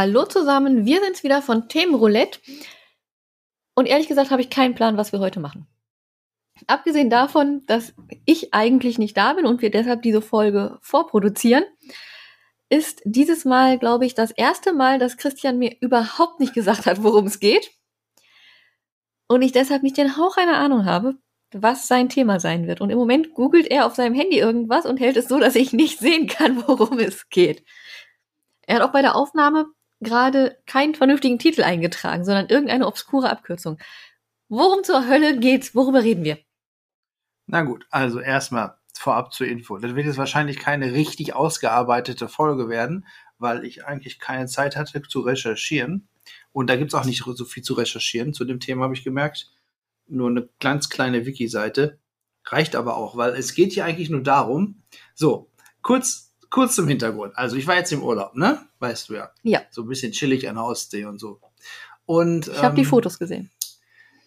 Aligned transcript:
Hallo 0.00 0.26
zusammen, 0.26 0.84
wir 0.86 1.00
sind's 1.02 1.24
wieder 1.24 1.42
von 1.42 1.68
Themenroulette. 1.68 2.38
Und 3.74 3.86
ehrlich 3.86 4.06
gesagt 4.06 4.30
habe 4.30 4.40
ich 4.40 4.48
keinen 4.48 4.76
Plan, 4.76 4.96
was 4.96 5.10
wir 5.10 5.18
heute 5.18 5.40
machen. 5.40 5.66
Abgesehen 6.68 7.10
davon, 7.10 7.64
dass 7.66 7.94
ich 8.24 8.54
eigentlich 8.54 8.98
nicht 8.98 9.16
da 9.16 9.32
bin 9.32 9.44
und 9.44 9.60
wir 9.60 9.72
deshalb 9.72 10.02
diese 10.02 10.22
Folge 10.22 10.78
vorproduzieren, 10.82 11.64
ist 12.68 13.00
dieses 13.04 13.44
Mal, 13.44 13.78
glaube 13.78 14.04
ich, 14.04 14.14
das 14.14 14.30
erste 14.30 14.72
Mal, 14.72 14.98
dass 14.98 15.16
Christian 15.16 15.58
mir 15.58 15.76
überhaupt 15.80 16.40
nicht 16.40 16.54
gesagt 16.54 16.86
hat, 16.86 17.02
worum 17.02 17.26
es 17.26 17.40
geht. 17.40 17.70
Und 19.26 19.42
ich 19.42 19.52
deshalb 19.52 19.82
nicht 19.82 19.96
den 19.96 20.16
Hauch 20.16 20.36
einer 20.36 20.58
Ahnung 20.58 20.84
habe, 20.84 21.16
was 21.52 21.88
sein 21.88 22.08
Thema 22.08 22.40
sein 22.40 22.66
wird. 22.66 22.80
Und 22.80 22.90
im 22.90 22.98
Moment 22.98 23.34
googelt 23.34 23.66
er 23.66 23.86
auf 23.86 23.94
seinem 23.94 24.14
Handy 24.14 24.38
irgendwas 24.38 24.86
und 24.86 25.00
hält 25.00 25.16
es 25.16 25.28
so, 25.28 25.38
dass 25.38 25.54
ich 25.54 25.72
nicht 25.72 25.98
sehen 25.98 26.26
kann, 26.26 26.66
worum 26.66 26.98
es 26.98 27.28
geht. 27.28 27.64
Er 28.66 28.76
hat 28.76 28.82
auch 28.82 28.92
bei 28.92 29.02
der 29.02 29.16
Aufnahme 29.16 29.66
gerade 30.00 30.58
keinen 30.66 30.94
vernünftigen 30.94 31.38
Titel 31.38 31.62
eingetragen, 31.62 32.24
sondern 32.24 32.48
irgendeine 32.48 32.86
obskure 32.86 33.30
Abkürzung. 33.30 33.78
Worum 34.48 34.84
zur 34.84 35.08
Hölle 35.08 35.38
geht's? 35.38 35.74
Worüber 35.74 36.02
reden 36.02 36.24
wir? 36.24 36.38
Na 37.46 37.62
gut, 37.62 37.86
also 37.90 38.20
erstmal 38.20 38.77
vorab 38.98 39.32
zur 39.32 39.46
Info. 39.46 39.78
Das 39.78 39.94
wird 39.94 40.06
jetzt 40.06 40.18
wahrscheinlich 40.18 40.58
keine 40.58 40.92
richtig 40.92 41.34
ausgearbeitete 41.34 42.28
Folge 42.28 42.68
werden, 42.68 43.06
weil 43.38 43.64
ich 43.64 43.84
eigentlich 43.84 44.18
keine 44.18 44.46
Zeit 44.46 44.76
hatte 44.76 45.02
zu 45.02 45.20
recherchieren. 45.20 46.08
Und 46.52 46.68
da 46.68 46.76
gibt's 46.76 46.94
auch 46.94 47.04
nicht 47.04 47.22
so 47.24 47.44
viel 47.44 47.62
zu 47.62 47.74
recherchieren. 47.74 48.34
Zu 48.34 48.44
dem 48.44 48.60
Thema 48.60 48.84
habe 48.84 48.94
ich 48.94 49.04
gemerkt, 49.04 49.50
nur 50.06 50.28
eine 50.28 50.48
ganz 50.60 50.88
kleine 50.88 51.26
Wiki-Seite. 51.26 51.98
Reicht 52.44 52.76
aber 52.76 52.96
auch, 52.96 53.16
weil 53.16 53.32
es 53.32 53.54
geht 53.54 53.72
hier 53.72 53.84
eigentlich 53.84 54.10
nur 54.10 54.22
darum, 54.22 54.82
so, 55.14 55.50
kurz 55.82 56.28
kurz 56.50 56.74
zum 56.74 56.88
Hintergrund. 56.88 57.36
Also 57.36 57.56
ich 57.56 57.66
war 57.66 57.76
jetzt 57.76 57.92
im 57.92 58.02
Urlaub, 58.02 58.34
ne? 58.34 58.66
Weißt 58.78 59.08
du 59.08 59.14
ja. 59.14 59.30
Ja. 59.42 59.62
So 59.70 59.82
ein 59.82 59.88
bisschen 59.88 60.12
chillig 60.12 60.48
an 60.48 60.56
der 60.56 60.64
Ostsee 60.64 61.04
und 61.04 61.18
so. 61.18 61.40
Und 62.06 62.48
Ich 62.48 62.62
habe 62.62 62.74
die 62.74 62.82
ähm, 62.82 62.88
Fotos 62.88 63.18
gesehen. 63.18 63.50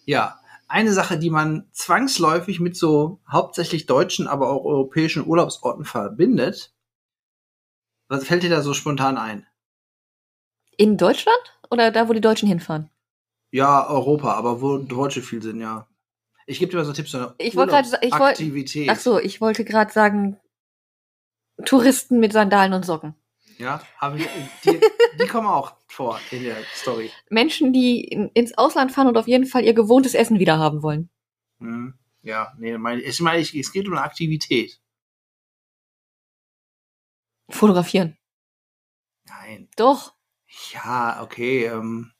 Ja, 0.05 0.39
eine 0.72 0.94
Sache, 0.94 1.19
die 1.19 1.30
man 1.30 1.67
zwangsläufig 1.72 2.59
mit 2.59 2.75
so 2.75 3.19
hauptsächlich 3.30 3.86
deutschen, 3.86 4.27
aber 4.27 4.50
auch 4.50 4.64
europäischen 4.66 5.25
Urlaubsorten 5.27 5.86
verbindet. 5.86 6.73
Was 8.08 8.25
fällt 8.25 8.44
dir 8.44 8.50
da 8.50 8.61
so 8.61 8.73
spontan 8.73 9.17
ein? 9.17 9.45
In 10.77 10.97
Deutschland 10.97 11.59
oder 11.69 11.92
da, 11.92 12.09
wo 12.09 12.14
die 12.14 12.22
Deutschen 12.22 12.47
hinfahren? 12.47 12.89
Ja, 13.52 13.88
Europa, 13.89 14.33
aber 14.33 14.61
wo 14.61 14.77
Deutsche 14.77 15.22
viel 15.22 15.42
sind, 15.42 15.59
ja. 15.59 15.88
Ich 16.47 16.59
gebe 16.59 16.72
dir 16.72 16.77
mal 16.77 16.86
so 16.86 16.94
Tipps. 16.94 17.11
So 17.11 17.31
Ich 17.38 17.55
wollte 17.55 17.72
gerade 17.73 17.88
ich 18.02 18.11
wollt- 18.14 18.22
Aktivität. 18.31 18.89
Ach 18.89 18.99
so, 18.99 19.19
ich 19.19 19.42
wollte 19.42 19.64
gerade 19.64 19.92
sagen, 19.92 20.38
Touristen 21.66 22.19
mit 22.19 22.33
Sandalen 22.33 22.73
und 22.73 22.86
Socken. 22.86 23.14
Ja, 23.62 23.80
haben 23.98 24.17
wir, 24.17 24.28
die, 24.66 24.81
die 25.22 25.28
kommen 25.28 25.45
auch 25.45 25.76
vor 25.88 26.20
in 26.31 26.44
der 26.44 26.58
Story. 26.73 27.12
Menschen, 27.30 27.72
die 27.72 28.04
in, 28.04 28.30
ins 28.30 28.58
Ausland 28.58 28.92
fahren 28.92 29.06
und 29.06 29.17
auf 29.17 29.28
jeden 29.28 29.45
Fall 29.45 29.64
ihr 29.64 29.76
gewohntes 29.76 30.16
Essen 30.16 30.40
wieder 30.40 30.58
haben 30.58 30.81
wollen. 30.81 31.12
Hm. 31.59 31.94
Ja, 32.23 32.54
nee, 32.58 32.76
mein, 32.80 33.00
ich 33.00 33.20
meine, 33.22 33.39
ich, 33.39 33.54
es 33.54 33.72
geht 33.72 33.86
um 33.86 33.94
eine 33.94 34.02
Aktivität. 34.02 34.82
Fotografieren. 37.50 38.17
Nein. 39.27 39.70
Doch. 39.76 40.16
Ja, 40.73 41.21
okay. 41.21 41.66
Ähm, 41.66 42.14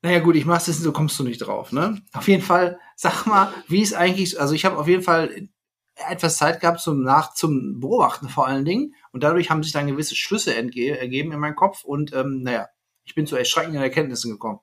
naja, 0.00 0.20
gut, 0.20 0.36
ich 0.36 0.46
mach's 0.46 0.66
jetzt, 0.66 0.80
so 0.80 0.92
kommst 0.92 1.18
du 1.18 1.24
nicht 1.24 1.38
drauf, 1.38 1.72
ne? 1.72 2.02
Auf 2.14 2.26
jeden 2.26 2.42
Fall, 2.42 2.80
sag 2.96 3.26
mal, 3.26 3.52
wie 3.68 3.82
ist 3.82 3.92
eigentlich, 3.92 4.40
also 4.40 4.54
ich 4.54 4.64
habe 4.64 4.78
auf 4.78 4.88
jeden 4.88 5.02
Fall 5.02 5.50
etwas 5.94 6.36
Zeit 6.36 6.60
gehabt 6.60 6.80
zum 6.80 7.02
Nach, 7.02 7.34
zum 7.34 7.80
Beobachten 7.80 8.28
vor 8.28 8.46
allen 8.46 8.64
Dingen 8.64 8.94
und 9.12 9.22
dadurch 9.22 9.50
haben 9.50 9.62
sich 9.62 9.72
dann 9.72 9.86
gewisse 9.86 10.16
Schlüsse 10.16 10.54
entge 10.56 10.98
ergeben 10.98 11.32
in 11.32 11.38
meinem 11.38 11.56
Kopf 11.56 11.84
und 11.84 12.12
ähm, 12.14 12.42
naja, 12.42 12.68
ich 13.04 13.14
bin 13.14 13.26
zu 13.26 13.36
erschreckenden 13.36 13.82
Erkenntnissen 13.82 14.30
gekommen. 14.30 14.60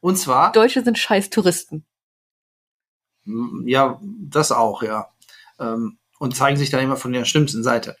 Und 0.00 0.16
zwar, 0.16 0.52
Deutsche 0.52 0.82
sind 0.82 0.98
scheiß 0.98 1.30
Touristen. 1.30 1.84
m, 3.26 3.64
ja, 3.66 4.00
das 4.02 4.52
auch, 4.52 4.82
ja. 4.82 5.08
Ähm, 5.58 5.98
und 6.18 6.36
zeigen 6.36 6.56
sich 6.56 6.70
dann 6.70 6.82
immer 6.82 6.96
von 6.96 7.12
der 7.12 7.24
schlimmsten 7.24 7.62
Seite. 7.62 7.96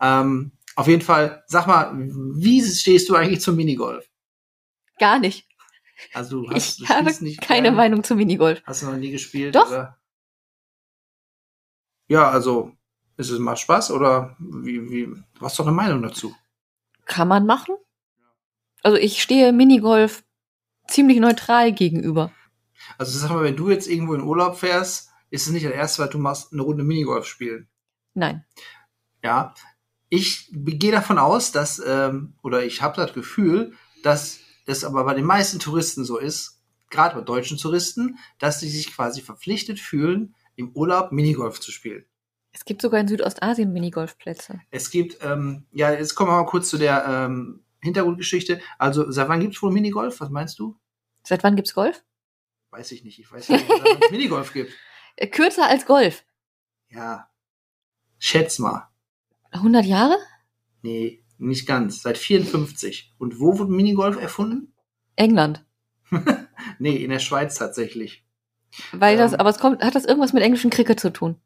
Ähm, 0.00 0.52
auf 0.76 0.88
jeden 0.88 1.02
Fall, 1.02 1.44
sag 1.46 1.66
mal, 1.66 1.92
wie 1.94 2.62
stehst 2.62 3.08
du 3.08 3.14
eigentlich 3.14 3.40
zum 3.40 3.56
Minigolf? 3.56 4.08
Gar 4.98 5.18
nicht. 5.18 5.46
Also 6.12 6.42
du 6.42 6.50
hast 6.50 6.80
Ich 6.80 6.86
du 6.88 6.94
habe 6.94 7.10
keine 7.40 7.62
gern? 7.68 7.74
Meinung 7.76 8.04
zum 8.04 8.18
Minigolf. 8.18 8.62
Hast 8.64 8.82
du 8.82 8.86
noch 8.86 8.96
nie 8.96 9.10
gespielt? 9.10 9.54
Doch. 9.54 9.68
Oder? 9.68 9.98
Ja, 12.14 12.30
also, 12.30 12.70
ist 13.16 13.30
es 13.30 13.40
macht 13.40 13.58
Spaß 13.58 13.90
oder 13.90 14.36
wie, 14.38 14.88
wie, 14.88 15.06
du 15.06 15.40
hast 15.40 15.58
doch 15.58 15.66
eine 15.66 15.74
Meinung 15.74 16.00
dazu? 16.00 16.32
Kann 17.06 17.26
man 17.26 17.44
machen? 17.44 17.74
Also 18.84 18.96
ich 18.98 19.20
stehe 19.20 19.52
Minigolf 19.52 20.22
ziemlich 20.86 21.18
neutral 21.18 21.72
gegenüber. 21.72 22.30
Also 22.98 23.18
sag 23.18 23.30
mal, 23.30 23.42
wenn 23.42 23.56
du 23.56 23.68
jetzt 23.68 23.88
irgendwo 23.88 24.14
in 24.14 24.22
Urlaub 24.22 24.56
fährst, 24.56 25.10
ist 25.30 25.48
es 25.48 25.52
nicht 25.52 25.66
das 25.66 25.72
erste, 25.72 26.02
weil 26.02 26.08
du 26.08 26.18
machst 26.18 26.52
eine 26.52 26.62
Runde 26.62 26.84
Minigolf 26.84 27.26
spielen. 27.26 27.66
Nein. 28.14 28.44
Ja. 29.24 29.52
Ich 30.08 30.48
gehe 30.52 30.92
davon 30.92 31.18
aus, 31.18 31.50
dass, 31.50 31.82
ähm, 31.84 32.34
oder 32.44 32.64
ich 32.64 32.80
habe 32.80 32.94
das 32.94 33.12
Gefühl, 33.12 33.72
dass 34.04 34.38
das 34.66 34.84
aber 34.84 35.02
bei 35.02 35.14
den 35.14 35.24
meisten 35.24 35.58
Touristen 35.58 36.04
so 36.04 36.18
ist, 36.18 36.62
gerade 36.90 37.16
bei 37.16 37.22
deutschen 37.22 37.58
Touristen, 37.58 38.18
dass 38.38 38.60
sie 38.60 38.68
sich 38.68 38.94
quasi 38.94 39.20
verpflichtet 39.20 39.80
fühlen, 39.80 40.36
im 40.56 40.72
Urlaub 40.72 41.12
Minigolf 41.12 41.60
zu 41.60 41.70
spielen. 41.70 42.04
Es 42.52 42.64
gibt 42.64 42.82
sogar 42.82 43.00
in 43.00 43.08
Südostasien 43.08 43.72
Minigolfplätze. 43.72 44.60
Es 44.70 44.90
gibt, 44.90 45.18
ähm, 45.22 45.66
ja, 45.72 45.92
jetzt 45.92 46.14
kommen 46.14 46.30
wir 46.30 46.40
mal 46.40 46.46
kurz 46.46 46.68
zu 46.70 46.78
der 46.78 47.04
ähm, 47.08 47.64
Hintergrundgeschichte. 47.82 48.60
Also, 48.78 49.10
seit 49.10 49.28
wann 49.28 49.40
gibt 49.40 49.56
es 49.56 49.62
wohl 49.62 49.72
Minigolf? 49.72 50.20
Was 50.20 50.30
meinst 50.30 50.58
du? 50.58 50.78
Seit 51.24 51.42
wann 51.42 51.56
gibt's 51.56 51.74
Golf? 51.74 52.04
Weiß 52.70 52.92
ich 52.92 53.04
nicht. 53.04 53.18
Ich 53.18 53.30
weiß 53.30 53.48
nicht, 53.48 53.68
wann 53.68 53.98
es 54.00 54.10
Minigolf 54.10 54.52
gibt. 54.52 54.72
Äh, 55.16 55.26
Kürzer 55.26 55.68
als 55.68 55.84
Golf. 55.84 56.24
Ja. 56.88 57.28
Schätz 58.18 58.58
mal. 58.58 58.88
100 59.50 59.84
Jahre? 59.84 60.16
Nee, 60.82 61.24
nicht 61.38 61.66
ganz. 61.66 62.02
Seit 62.02 62.18
54. 62.18 63.14
Und 63.18 63.40
wo 63.40 63.58
wurde 63.58 63.72
Minigolf 63.72 64.16
erfunden? 64.16 64.74
England. 65.16 65.64
Nee, 66.78 66.96
in 66.96 67.10
der 67.10 67.18
Schweiz 67.18 67.56
tatsächlich. 67.56 68.23
Weil 68.92 69.16
das, 69.16 69.32
Ähm. 69.32 69.40
aber 69.40 69.50
es 69.50 69.58
kommt, 69.58 69.82
hat 69.82 69.94
das 69.94 70.04
irgendwas 70.04 70.32
mit 70.32 70.42
englischen 70.42 70.70
Cricket 70.70 70.98
zu 71.00 71.10
tun? 71.10 71.36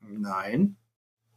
Nein. 0.00 0.76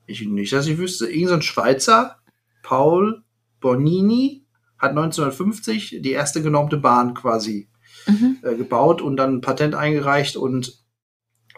Ich 0.06 0.22
nicht, 0.26 0.54
dass 0.54 0.68
ich 0.68 0.78
wüsste. 0.78 1.08
Irgend 1.10 1.30
so 1.30 1.34
ein 1.36 1.42
Schweizer, 1.42 2.18
Paul 2.64 3.24
Bonini, 3.60 4.46
hat 4.78 4.92
1950 4.92 5.98
die 6.02 6.12
erste 6.12 6.42
genormte 6.42 6.78
Bahn 6.78 7.14
quasi 7.14 7.70
Mhm. 8.06 8.38
äh, 8.44 8.56
gebaut 8.56 9.02
und 9.02 9.18
dann 9.18 9.36
ein 9.38 9.42
Patent 9.42 9.76
eingereicht 9.76 10.38
und 10.38 10.86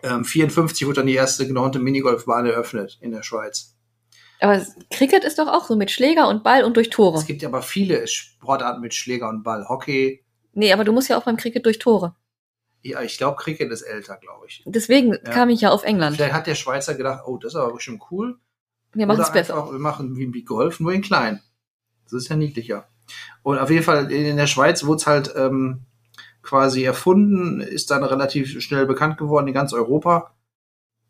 ähm, 0.01 0.23
54 0.23 0.87
wurde 0.87 0.95
dann 1.01 1.07
die 1.07 1.13
erste 1.13 1.45
genormte 1.45 1.77
Minigolfbahn 1.79 2.45
eröffnet 2.47 2.97
in 3.01 3.11
der 3.11 3.21
Schweiz. 3.23 3.75
Aber 4.39 4.65
Cricket 4.89 5.25
ist 5.25 5.37
doch 5.37 5.47
auch 5.47 5.65
so 5.67 5.75
mit 5.75 5.91
Schläger 5.91 6.27
und 6.29 6.43
Ball 6.43 6.63
und 6.63 6.75
durch 6.77 6.89
Tore. 6.89 7.17
Es 7.19 7.25
gibt 7.27 7.41
ja 7.43 7.49
aber 7.49 7.61
viele 7.61 8.07
Sportarten 8.07 8.81
mit 8.81 8.93
Schläger 8.95 9.29
und 9.29 9.43
Ball. 9.43 9.67
Hockey, 9.67 10.23
Nee, 10.53 10.73
aber 10.73 10.83
du 10.85 10.91
musst 10.93 11.09
ja 11.09 11.17
auch 11.17 11.25
beim 11.25 11.37
Cricket 11.37 11.65
durch 11.65 11.77
Tore. 11.77 12.15
Ja, 12.81 13.01
ich 13.01 13.17
glaube, 13.17 13.37
Cricket 13.37 13.71
ist 13.71 13.81
älter, 13.81 14.17
glaube 14.17 14.45
ich. 14.47 14.63
Deswegen 14.65 15.17
kam 15.23 15.49
ich 15.49 15.61
ja 15.61 15.71
auf 15.71 15.83
England. 15.83 16.15
Vielleicht 16.15 16.33
hat 16.33 16.47
der 16.47 16.55
Schweizer 16.55 16.95
gedacht, 16.95 17.23
oh, 17.25 17.37
das 17.37 17.53
ist 17.53 17.59
aber 17.59 17.73
bestimmt 17.73 18.03
cool. 18.11 18.39
Wir 18.93 19.05
machen 19.05 19.21
es 19.21 19.31
besser. 19.31 19.55
einfach, 19.55 19.71
wir 19.71 19.79
machen 19.79 20.15
wie, 20.15 20.33
wie 20.33 20.43
Golf, 20.43 20.79
nur 20.79 20.93
in 20.93 21.01
klein. 21.01 21.41
Das 22.05 22.13
ist 22.13 22.29
ja 22.29 22.35
niedlicher. 22.35 22.87
Und 23.43 23.59
auf 23.59 23.69
jeden 23.69 23.83
Fall 23.83 24.11
in 24.11 24.37
der 24.37 24.47
Schweiz 24.47 24.83
wurde 24.85 24.97
es 24.97 25.07
halt 25.07 25.33
ähm, 25.35 25.85
quasi 26.41 26.83
erfunden, 26.83 27.61
ist 27.61 27.91
dann 27.91 28.03
relativ 28.03 28.61
schnell 28.61 28.85
bekannt 28.85 29.17
geworden 29.17 29.47
in 29.47 29.53
ganz 29.53 29.73
Europa 29.73 30.35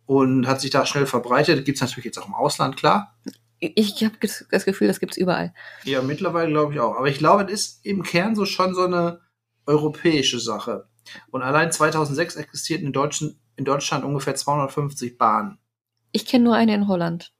und 0.06 0.48
hat 0.48 0.60
sich 0.60 0.72
da 0.72 0.86
schnell 0.86 1.06
verbreitet. 1.06 1.66
Gibt's 1.66 1.82
natürlich 1.82 2.06
jetzt 2.06 2.18
auch 2.18 2.28
im 2.28 2.34
Ausland, 2.34 2.78
klar. 2.78 3.16
Ich 3.60 4.04
habe 4.04 4.16
das 4.20 4.66
Gefühl, 4.66 4.88
das 4.88 5.00
gibt's 5.00 5.18
überall. 5.18 5.54
Ja, 5.84 6.02
mittlerweile 6.02 6.50
glaube 6.50 6.74
ich 6.74 6.80
auch. 6.80 6.96
Aber 6.96 7.08
ich 7.08 7.18
glaube, 7.18 7.44
es 7.44 7.52
ist 7.52 7.86
im 7.86 8.04
Kern 8.04 8.36
so 8.36 8.46
schon 8.46 8.74
so 8.74 8.86
eine 8.86 9.20
europäische 9.66 10.40
Sache. 10.40 10.88
Und 11.32 11.42
allein 11.42 11.72
2006 11.72 12.36
existierten 12.36 12.88
in, 12.88 12.94
Deutschen, 12.94 13.40
in 13.56 13.66
Deutschland 13.66 14.06
ungefähr 14.06 14.36
250 14.36 15.18
Bahnen. 15.18 15.58
Ich 16.12 16.26
kenne 16.26 16.46
nur 16.46 16.56
eine 16.56 16.76
in 16.76 16.88
Holland. 16.88 17.34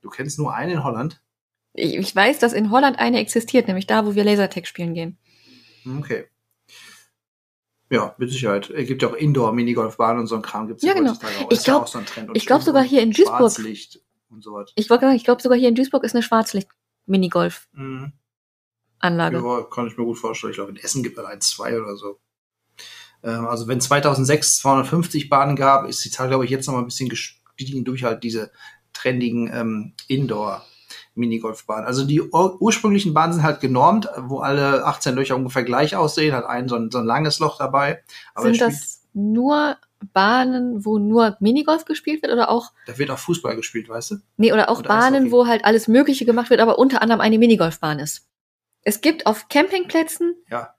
Du 0.00 0.10
kennst 0.10 0.38
nur 0.38 0.54
eine 0.54 0.72
in 0.72 0.84
Holland? 0.84 1.20
Ich, 1.74 1.94
ich 1.94 2.14
weiß, 2.14 2.38
dass 2.38 2.52
in 2.52 2.70
Holland 2.70 2.98
eine 2.98 3.18
existiert, 3.18 3.66
nämlich 3.66 3.86
da, 3.86 4.06
wo 4.06 4.14
wir 4.14 4.24
Lasertag 4.24 4.66
spielen 4.66 4.94
gehen. 4.94 5.18
Okay. 5.98 6.26
Ja, 7.90 8.14
mit 8.18 8.30
Sicherheit. 8.30 8.70
Es 8.70 8.86
gibt 8.86 9.02
ja 9.02 9.08
auch 9.08 9.14
Indoor-Minigolfbahnen 9.14 10.20
und 10.20 10.26
so 10.26 10.36
ein 10.36 10.42
Kram 10.42 10.68
gibt's 10.68 10.82
Ja, 10.82 10.92
genau. 10.92 11.10
heutzutage 11.10 11.38
auch. 11.38 11.50
Ich 11.50 11.58
Ist 11.58 11.66
ja 11.66 11.86
so 11.86 11.98
ein 11.98 12.06
Trend. 12.06 12.28
Und 12.28 12.36
ich 12.36 12.46
glaub 12.46 12.60
Schwimmen 12.60 12.66
sogar 12.66 12.84
hier 12.84 13.02
in 13.02 13.12
Duisburg. 13.12 13.38
Schwarzlicht 13.38 14.00
und 14.28 14.44
so 14.44 14.52
was. 14.52 14.72
Ich 14.76 14.90
wollte 14.90 15.06
sagen, 15.06 15.16
ich 15.16 15.24
glaube 15.24 15.40
sogar 15.40 15.58
hier 15.58 15.68
in 15.68 15.74
Duisburg 15.74 16.04
ist 16.04 16.14
eine 16.14 16.22
Schwarzlichtbahn 16.22 16.78
Minigolf-Anlage. 17.08 19.38
Mhm. 19.38 19.44
Ja, 19.44 19.62
kann 19.62 19.86
ich 19.86 19.96
mir 19.96 20.04
gut 20.04 20.18
vorstellen. 20.18 20.50
Ich 20.50 20.56
glaube, 20.56 20.70
in 20.70 20.76
Essen 20.76 21.02
gibt 21.02 21.18
es 21.18 21.24
ein, 21.24 21.40
zwei 21.40 21.80
oder 21.80 21.96
so. 21.96 22.20
Ähm, 23.22 23.46
also 23.46 23.68
wenn 23.68 23.80
2006 23.80 24.58
250 24.58 25.28
Bahnen 25.28 25.56
gab, 25.56 25.88
ist 25.88 26.04
die 26.04 26.10
Zahl, 26.10 26.28
glaube 26.28 26.44
ich, 26.44 26.50
jetzt 26.50 26.66
noch 26.66 26.74
mal 26.74 26.80
ein 26.80 26.86
bisschen 26.86 27.08
gestiegen 27.08 27.84
durch 27.84 28.04
halt 28.04 28.22
diese 28.22 28.50
trendigen 28.92 29.50
ähm, 29.52 29.94
Indoor- 30.08 30.62
Minigolfbahnen. 31.18 31.84
Also 31.84 32.04
die 32.04 32.22
ur 32.22 32.62
ursprünglichen 32.62 33.12
Bahnen 33.12 33.34
sind 33.34 33.42
halt 33.42 33.60
genormt, 33.60 34.08
wo 34.16 34.38
alle 34.38 34.86
18 34.86 35.14
Löcher 35.14 35.36
ungefähr 35.36 35.64
gleich 35.64 35.96
aussehen, 35.96 36.34
hat 36.34 36.46
ein 36.46 36.68
so 36.68 36.76
ein, 36.76 36.90
so 36.90 36.98
ein 36.98 37.04
langes 37.04 37.40
Loch 37.40 37.58
dabei. 37.58 38.02
Aber 38.34 38.46
sind 38.46 38.60
das 38.60 39.02
nur 39.12 39.76
Bahnen, 40.12 40.84
wo 40.84 40.98
nur 40.98 41.36
Minigolf 41.40 41.84
gespielt 41.84 42.22
wird 42.22 42.32
oder 42.32 42.48
auch? 42.48 42.72
Da 42.86 42.96
wird 42.98 43.10
auch 43.10 43.18
Fußball 43.18 43.56
gespielt, 43.56 43.88
weißt 43.88 44.12
du? 44.12 44.16
Nee, 44.36 44.52
oder 44.52 44.70
auch 44.70 44.78
oder 44.78 44.88
Bahnen, 44.88 45.32
wo 45.32 45.46
halt 45.46 45.64
alles 45.64 45.88
Mögliche 45.88 46.24
gemacht 46.24 46.50
wird, 46.50 46.60
aber 46.60 46.78
unter 46.78 47.02
anderem 47.02 47.20
eine 47.20 47.38
Minigolfbahn 47.38 47.98
ist. 47.98 48.26
Es 48.82 49.00
gibt 49.00 49.26
auf 49.26 49.48
Campingplätzen, 49.48 50.36
ja. 50.48 50.74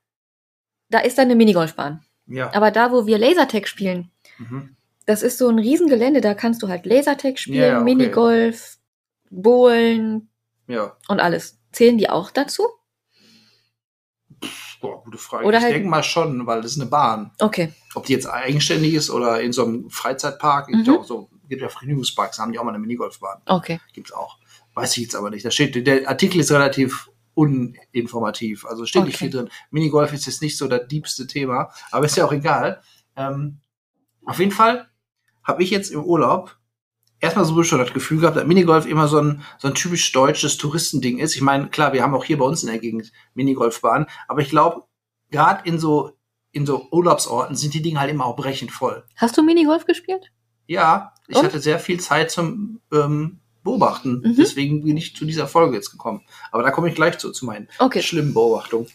da 0.89 1.00
ist 1.00 1.18
dann 1.18 1.25
eine 1.25 1.36
Minigolfbahn. 1.36 2.03
Ja. 2.30 2.54
Aber 2.54 2.72
da, 2.72 2.92
wo 2.92 3.06
wir 3.06 3.18
Lasertag 3.18 3.68
spielen, 3.68 4.12
mhm. 4.38 4.76
das 5.06 5.24
ist 5.24 5.38
so 5.38 5.50
ein 5.50 5.60
Riesengelände, 5.60 6.22
da 6.22 6.34
kannst 6.34 6.62
du 6.62 6.68
halt 6.68 6.86
Lasertag 6.86 7.40
spielen, 7.40 7.72
ja, 7.72 7.76
okay. 7.78 7.84
Minigolf, 7.84 8.78
Bohlen 9.30 10.30
ja. 10.68 10.96
und 11.08 11.20
alles. 11.20 11.60
Zählen 11.72 11.98
die 11.98 12.10
auch 12.10 12.31
dazu? 12.31 12.68
Boah, 14.81 15.04
gute 15.04 15.18
Frage. 15.18 15.46
Oder 15.46 15.58
ich 15.58 15.64
halt 15.64 15.76
denke 15.76 15.90
mal 15.90 16.04
schon, 16.04 16.48
weil 16.48 16.62
das 16.62 16.72
ist 16.72 16.81
eine 16.81 16.90
Bahn. 16.90 17.31
Okay. 17.40 17.74
Ob 17.96 18.06
die 18.06 18.14
jetzt 18.14 18.28
eigenständig 18.28 18.94
ist 18.94 19.10
oder 19.10 19.42
in 19.42 19.52
so 19.52 19.66
einem 19.66 19.90
Freizeitpark, 19.90 20.70
mhm. 20.70 20.78
gibt 20.78 20.88
ja 20.88 20.94
auch 20.94 21.04
so, 21.04 21.30
gibt 21.48 21.62
ja 21.62 21.70
Vergnügungsparks, 21.70 22.40
haben 22.40 22.52
die 22.52 22.60
auch 22.60 22.64
mal 22.64 22.72
eine 22.72 22.80
Minigolfbahn. 22.80 23.42
Okay. 23.46 23.82
Gibt's 23.94 24.14
auch. 24.14 24.38
Weiß 24.75 24.96
ich 24.96 25.04
jetzt 25.04 25.16
aber 25.16 25.30
nicht. 25.32 25.44
Da 25.44 25.52
steht, 25.52 25.86
der 25.86 26.08
Artikel 26.08 26.40
ist 26.40 26.52
relativ 26.52 27.10
uninformativ. 27.39 28.65
Also 28.65 28.86
steht 28.86 29.01
okay. 29.01 29.07
nicht 29.07 29.18
viel 29.18 29.30
drin. 29.30 29.50
Minigolf 29.71 30.13
ist 30.13 30.25
jetzt 30.25 30.41
nicht 30.41 30.57
so 30.57 30.68
das 30.68 30.88
diebste 30.88 31.27
Thema, 31.27 31.71
aber 31.91 32.06
ist 32.06 32.18
ja 32.18 32.25
auch 32.25 32.33
egal. 32.33 32.81
Ähm, 33.15 33.59
auf 34.25 34.39
jeden 34.39 34.51
Fall 34.51 34.89
habe 35.44 35.63
ich 35.63 35.69
jetzt 35.69 35.91
im 35.91 36.03
Urlaub 36.03 36.57
erstmal 37.19 37.45
so 37.45 37.63
schon 37.63 37.80
das 37.80 37.94
Gefühl 37.94 38.19
gehabt, 38.19 38.38
dass 38.38 38.45
Minigolf 38.45 38.86
immer 38.86 39.07
so 39.07 39.19
ein, 39.19 39.44
so 39.57 39.68
ein 39.68 39.74
typisch 39.74 40.12
deutsches 40.12 40.57
Touristending 40.57 41.19
ist. 41.19 41.36
Ich 41.36 41.41
meine, 41.41 41.69
klar, 41.69 41.94
wir 41.94 42.03
haben 42.03 42.13
auch 42.13 42.25
hier 42.25 42.38
bei 42.38 42.45
uns 42.45 42.63
in 42.63 42.69
der 42.69 42.80
Gegend 42.80 43.12
Minigolfbahnen, 43.33 44.07
aber 44.27 44.41
ich 44.41 44.50
glaube, 44.50 44.83
gerade 45.31 45.68
in 45.68 45.80
so, 45.80 46.12
in 46.51 46.65
so 46.65 46.88
Urlaubsorten 46.91 47.56
sind 47.56 47.74
die 47.74 47.81
Dinge 47.81 48.00
halt 48.00 48.12
immer 48.12 48.25
auch 48.25 48.36
brechend 48.36 48.71
voll. 48.71 49.06
Hast 49.15 49.38
du 49.38 49.44
Minigolf 49.44 49.86
gespielt? 49.86 50.31
Ja, 50.68 51.13
ich 51.27 51.38
Und? 51.38 51.45
hatte 51.45 51.59
sehr 51.59 51.80
viel 51.80 52.00
Zeit 52.00 52.31
zum 52.31 52.81
ähm, 52.91 53.39
Beobachten. 53.64 54.22
Mhm. 54.24 54.36
Deswegen 54.38 54.84
bin 54.84 54.98
ich 54.98 55.16
zu 55.16 55.26
dieser 55.26 55.48
Folge 55.48 55.76
jetzt 55.76 55.92
gekommen. 55.92 56.22
Aber 56.52 56.64
da 56.64 56.72
komme 56.72 56.90
ich 56.90 56.96
gleich 56.96 57.18
zu, 57.18 57.32
zu 57.32 57.46
meinen 57.46 57.68
okay. 57.80 58.02
schlimmen 58.02 58.34
Beobachtungen. 58.34 58.88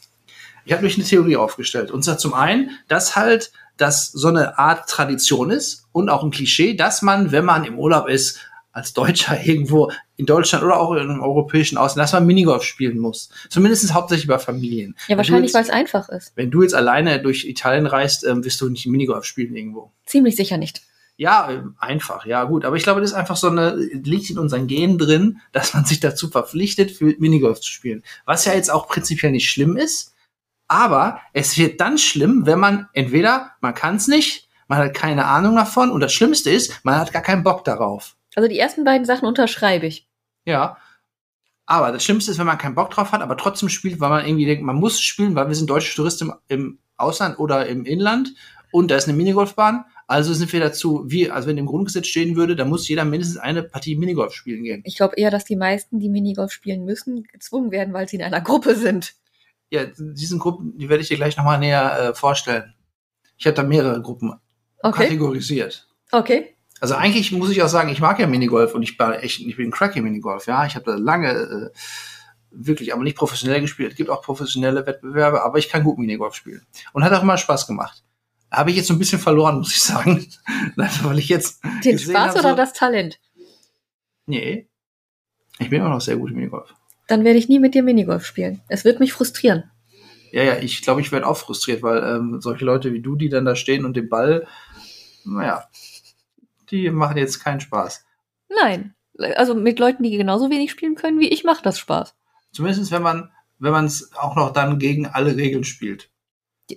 Ich 0.65 0.73
habe 0.73 0.83
mich 0.83 0.97
eine 0.97 1.05
Theorie 1.05 1.37
aufgestellt. 1.37 1.91
Und 1.91 2.03
zwar 2.05 2.19
zum 2.19 2.35
einen, 2.35 2.71
dass 2.89 3.17
halt 3.17 3.53
das 3.77 4.11
so 4.13 4.29
eine 4.29 4.59
Art 4.59 4.89
Tradition 4.89 5.51
ist 5.51 5.87
und 5.93 6.09
auch 6.09 6.23
ein 6.23 6.31
Klischee, 6.31 6.75
dass 6.75 7.03
man, 7.03 7.33
wenn 7.33 7.45
man 7.45 7.65
im 7.65 7.79
Urlaub 7.79 8.09
ist, 8.09 8.41
als 8.73 8.93
Deutscher 8.93 9.41
irgendwo 9.45 9.91
in 10.17 10.27
Deutschland 10.27 10.65
oder 10.65 10.79
auch 10.79 10.93
in 10.93 10.99
einem 10.99 11.21
europäischen 11.21 11.77
Ausland, 11.79 12.05
dass 12.05 12.13
man 12.13 12.27
Minigolf 12.27 12.63
spielen 12.63 12.99
muss. 12.99 13.31
Zumindest 13.49 13.93
hauptsächlich 13.93 14.29
bei 14.29 14.39
Familien. 14.39 14.97
Ja, 15.09 15.17
wahrscheinlich, 15.17 15.55
weil 15.55 15.63
es 15.63 15.71
einfach 15.71 16.09
ist. 16.09 16.33
Wenn 16.37 16.51
du 16.51 16.63
jetzt 16.63 16.75
alleine 16.75 17.21
durch 17.21 17.45
Italien 17.45 17.87
reist, 17.87 18.25
ähm, 18.25 18.45
wirst 18.45 18.61
du 18.61 18.69
nicht 18.69 18.87
Minigolf 18.87 19.25
spielen 19.25 19.55
irgendwo. 19.57 19.91
Ziemlich 20.07 20.37
sicher 20.37 20.57
nicht. 20.57 20.83
Ja, 21.17 21.49
einfach, 21.79 22.27
ja 22.27 22.45
gut. 22.45 22.65
Aber 22.65 22.77
ich 22.77 22.83
glaube, 22.83 23.01
das 23.01 23.11
ist 23.11 23.17
einfach 23.17 23.37
so 23.37 23.49
eine, 23.49 23.77
liegt 23.77 24.31
in 24.31 24.39
unseren 24.39 24.67
Genen 24.67 24.99
drin, 24.99 25.41
dass 25.53 25.75
man 25.75 25.85
sich 25.85 26.01
dazu 26.01 26.29
verpflichtet, 26.29 26.91
für 26.91 27.15
Minigolf 27.19 27.61
zu 27.61 27.71
spielen. 27.71 28.03
Was 28.25 28.45
ja 28.45 28.55
jetzt 28.55 28.71
auch 28.71 28.89
prinzipiell 28.89 29.31
nicht 29.31 29.49
schlimm 29.49 29.77
ist, 29.77 30.15
aber 30.67 31.21
es 31.33 31.57
wird 31.57 31.81
dann 31.81 31.99
schlimm, 31.99 32.47
wenn 32.47 32.59
man 32.59 32.89
entweder, 32.95 33.53
man 33.61 33.75
kann 33.75 33.97
es 33.97 34.09
nicht, 34.09 34.49
man 34.67 34.79
hat 34.79 34.95
keine 34.95 35.27
Ahnung 35.27 35.55
davon 35.57 35.91
und 35.91 36.01
das 36.01 36.13
Schlimmste 36.13 36.51
ist, 36.51 36.85
man 36.85 36.97
hat 36.97 37.13
gar 37.13 37.23
keinen 37.23 37.45
Bock 37.45 37.65
darauf. 37.65 38.17
Also 38.35 38.49
die 38.49 38.59
ersten 38.59 38.85
beiden 38.85 39.05
Sachen 39.05 39.29
unterschreibe 39.29 39.87
ich. 39.87 40.09
Ja. 40.45 40.79
Aber 41.67 41.93
das 41.93 42.05
Schlimmste 42.05 42.31
ist, 42.31 42.39
wenn 42.39 42.47
man 42.47 42.59
keinen 42.59 42.75
Bock 42.75 42.91
drauf 42.91 43.13
hat, 43.13 43.23
aber 43.23 43.37
trotzdem 43.37 43.69
spielt, 43.69 44.01
weil 44.01 44.11
man 44.11 44.27
irgendwie 44.27 44.47
denkt, 44.47 44.65
man 44.65 44.77
muss 44.77 45.01
spielen, 45.01 45.35
weil 45.35 45.49
wir 45.49 45.55
sind 45.55 45.71
deutsche 45.71 45.95
Touristen 45.95 46.31
im, 46.31 46.35
im 46.49 46.79
Ausland 46.97 47.39
oder 47.39 47.67
im 47.67 47.85
Inland 47.85 48.35
und 48.71 48.91
da 48.91 48.97
ist 48.97 49.09
eine 49.09 49.17
Minigolfbahn. 49.17 49.85
Also 50.07 50.35
sind 50.35 50.53
wir 50.53 50.61
dazu, 50.61 51.05
wie, 51.07 51.31
also 51.31 51.49
wenn 51.49 51.57
im 51.57 51.67
Grundgesetz 51.67 52.07
stehen 52.07 52.37
würde, 52.37 52.57
dann 52.57 52.69
muss 52.69 52.89
jeder 52.89 53.05
mindestens 53.05 53.39
eine 53.39 53.63
Partie 53.63 53.97
Minigolf 53.97 54.35
spielen 54.35 54.63
gehen. 54.63 54.83
Ich 54.85 54.97
glaube 54.97 55.17
eher, 55.17 55.31
dass 55.31 55.45
die 55.45 55.57
meisten, 55.57 55.99
die 55.99 56.11
Minigolf 56.11 56.53
spielen 56.53 56.85
müssen, 56.85 57.25
gezwungen 57.25 57.71
werden, 57.71 57.95
weil 57.95 58.09
sie 58.09 58.17
in 58.17 58.23
einer 58.23 58.43
Gruppe 58.43 58.75
sind. 58.77 59.15
Ja, 59.71 59.87
diesen 59.99 60.39
Gruppen, 60.39 60.77
die 60.77 60.89
werde 60.89 61.03
ich 61.03 61.09
dir 61.09 61.17
gleich 61.17 61.37
nochmal 61.37 61.59
näher 61.59 61.99
äh, 62.11 62.15
vorstellen. 62.15 62.75
Ich 63.39 63.47
habe 63.47 63.55
da 63.55 63.63
mehrere 63.63 64.03
Gruppen 64.03 64.35
okay. 64.83 65.05
kategorisiert. 65.05 65.89
Okay. 66.13 66.55
Also 66.81 66.95
eigentlich 66.95 67.33
muss 67.33 67.51
ich 67.51 67.63
auch 67.63 67.69
sagen, 67.69 67.89
ich 67.89 68.01
mag 68.01 68.19
ja 68.19 68.27
Minigolf 68.27 68.75
und 68.75 68.83
ich 68.83 68.99
bin 68.99 69.11
echt, 69.13 69.41
ich 69.41 69.57
bin 69.57 69.71
cracky 69.71 70.03
Minigolf, 70.03 70.47
ja. 70.47 70.67
Ich 70.67 70.75
habe 70.75 70.85
da 70.85 70.97
lange 70.97 71.31
äh, 71.31 71.71
wirklich, 72.51 72.93
aber 72.93 73.03
nicht 73.03 73.17
professionell 73.17 73.61
gespielt. 73.61 73.93
Es 73.93 73.97
gibt 73.97 74.11
auch 74.11 74.23
professionelle 74.23 74.87
Wettbewerbe, 74.87 75.43
aber 75.43 75.59
ich 75.59 75.69
kann 75.69 75.83
gut 75.83 75.99
Minigolf 75.99 76.35
spielen. 76.35 76.67
Und 76.93 77.05
hat 77.05 77.13
auch 77.13 77.23
immer 77.23 77.39
Spaß 77.39 77.67
gemacht. 77.67 78.05
Habe 78.55 78.71
ich 78.71 78.77
jetzt 78.77 78.87
so 78.87 78.95
ein 78.95 78.99
bisschen 78.99 79.19
verloren, 79.19 79.59
muss 79.59 79.75
ich 79.75 79.83
sagen. 79.83 80.27
Weil 80.77 81.19
ich 81.19 81.29
jetzt. 81.29 81.63
Den 81.85 81.99
Spaß 81.99 82.37
oder 82.37 82.51
so, 82.51 82.57
das 82.57 82.73
Talent? 82.73 83.19
Nee. 84.27 84.69
Ich 85.59 85.71
bin 85.71 85.81
immer 85.81 85.91
noch 85.91 86.01
sehr 86.01 86.17
gut 86.17 86.31
im 86.31 86.37
Minigolf. 86.37 86.75
Dann 87.09 87.25
werde 87.25 87.39
ich 87.39 87.49
nie 87.49 87.59
mit 87.59 87.75
dir 87.75 87.83
Minigolf 87.83 88.25
spielen. 88.25 88.63
Es 88.69 88.85
wird 88.85 89.01
mich 89.01 89.13
frustrieren. 89.13 89.71
Ja, 90.31 90.43
ja, 90.43 90.57
ich 90.57 90.83
glaube, 90.83 91.01
ich 91.01 91.13
werde 91.13 91.27
auch 91.27 91.37
frustriert, 91.37 91.83
weil 91.83 92.03
ähm, 92.03 92.41
solche 92.41 92.65
Leute 92.65 92.93
wie 92.93 93.01
du, 93.01 93.15
die 93.15 93.29
dann 93.29 93.45
da 93.45 93.55
stehen 93.55 93.85
und 93.85 93.97
den 93.97 94.09
Ball, 94.09 94.47
naja, 95.25 95.69
die 96.71 96.91
machen 96.91 97.17
jetzt 97.17 97.39
keinen 97.41 97.61
Spaß. 97.61 98.05
Nein. 98.49 98.95
Also 99.37 99.55
mit 99.55 99.79
Leuten, 99.79 100.03
die 100.03 100.17
genauso 100.17 100.51
wenig 100.51 100.73
spielen 100.73 100.97
können 100.97 101.21
wie 101.21 101.29
ich, 101.29 101.45
macht 101.45 101.65
das 101.67 101.79
Spaß. 101.79 102.17
Zumindest 102.51 102.91
wenn 102.91 103.03
man, 103.03 103.31
wenn 103.59 103.73
man 103.73 103.85
es 103.85 104.13
auch 104.15 104.35
noch 104.35 104.53
dann 104.53 104.79
gegen 104.79 105.07
alle 105.07 105.37
Regeln 105.37 105.65
spielt. 105.65 106.11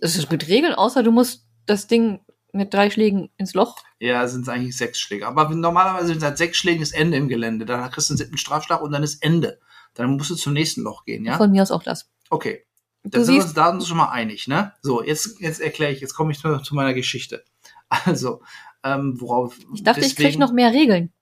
Es 0.02 0.18
ist 0.18 0.32
mit 0.32 0.48
Regeln, 0.48 0.74
außer 0.74 1.02
du 1.02 1.12
musst 1.12 1.47
das 1.68 1.88
Ding 1.88 2.20
mit 2.52 2.74
drei 2.74 2.90
Schlägen 2.90 3.30
ins 3.38 3.54
Loch. 3.54 3.78
Ja, 4.00 4.28
sind 4.28 4.42
es 4.42 4.50
eigentlich 4.50 4.76
sechs 4.76 5.00
Schläge. 5.00 5.28
Aber 5.28 5.50
normalerweise 5.50 6.08
sind 6.08 6.18
es 6.18 6.24
halt 6.24 6.38
sechs 6.38 6.58
Schlägen 6.58 6.82
das 6.82 6.92
Ende 6.92 7.18
im 7.18 7.28
Gelände. 7.28 7.66
Dann 7.66 7.90
kriegst 7.92 8.10
du 8.10 8.14
einen 8.14 8.18
siebten 8.18 8.38
Strafschlag 8.38 8.82
und 8.82 8.92
dann 8.92 9.04
ist 9.04 9.24
Ende. 9.24 9.60
Dann 9.94 10.18
musst 10.18 10.30
du 10.30 10.36
zum 10.36 10.54
nächsten 10.54 10.82
Loch 10.82 11.06
gehen, 11.06 11.26
ja? 11.26 11.38
Von 11.38 11.52
mir 11.52 11.62
aus 11.62 11.72
auch 11.72 11.84
das. 11.84 12.10
Okay. 12.30 12.66
Dann 13.04 13.24
sind 13.24 13.36
wir 13.36 13.44
uns 13.44 13.54
da 13.54 13.80
schon 13.82 13.98
mal 13.98 14.10
einig, 14.10 14.48
ne? 14.48 14.74
So, 14.82 15.04
jetzt, 15.04 15.40
jetzt 15.40 15.62
erkläre 15.62 15.92
ich, 15.92 16.02
jetzt 16.02 16.14
komme 16.14 16.32
ich 16.32 16.40
zu, 16.40 16.58
zu, 16.60 16.76
meiner 16.76 16.94
Geschichte. 16.94 17.44
Also, 17.90 18.42
ähm, 18.84 19.16
worauf. 19.22 19.58
Ich 19.74 19.82
dachte, 19.82 20.02
deswegen, 20.02 20.12
ich 20.12 20.16
kriege 20.18 20.40
noch 20.40 20.52
mehr 20.52 20.74
Regeln. 20.74 21.14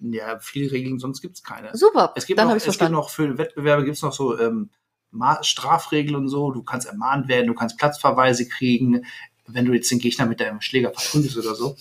Ja, 0.00 0.38
viele 0.38 0.70
Regeln, 0.70 0.98
sonst 0.98 1.22
gibt's 1.22 1.42
keine. 1.42 1.74
Super. 1.74 2.12
Es 2.14 2.26
gibt 2.26 2.38
dann 2.38 2.48
noch, 2.48 2.56
es 2.56 2.78
gibt 2.78 2.90
noch 2.90 3.08
für 3.08 3.38
Wettbewerbe 3.38 3.86
gibt's 3.86 4.02
noch 4.02 4.12
so 4.12 4.38
ähm, 4.38 4.68
Strafregeln 5.40 6.16
und 6.16 6.28
so. 6.28 6.50
Du 6.50 6.62
kannst 6.62 6.86
ermahnt 6.86 7.28
werden, 7.28 7.46
du 7.46 7.54
kannst 7.54 7.78
Platzverweise 7.78 8.46
kriegen, 8.48 9.06
wenn 9.46 9.64
du 9.64 9.72
jetzt 9.72 9.90
den 9.90 9.98
Gegner 9.98 10.26
mit 10.26 10.40
deinem 10.40 10.60
Schläger 10.60 10.92
verprügelst 10.92 11.36
oder 11.36 11.54
so 11.54 11.76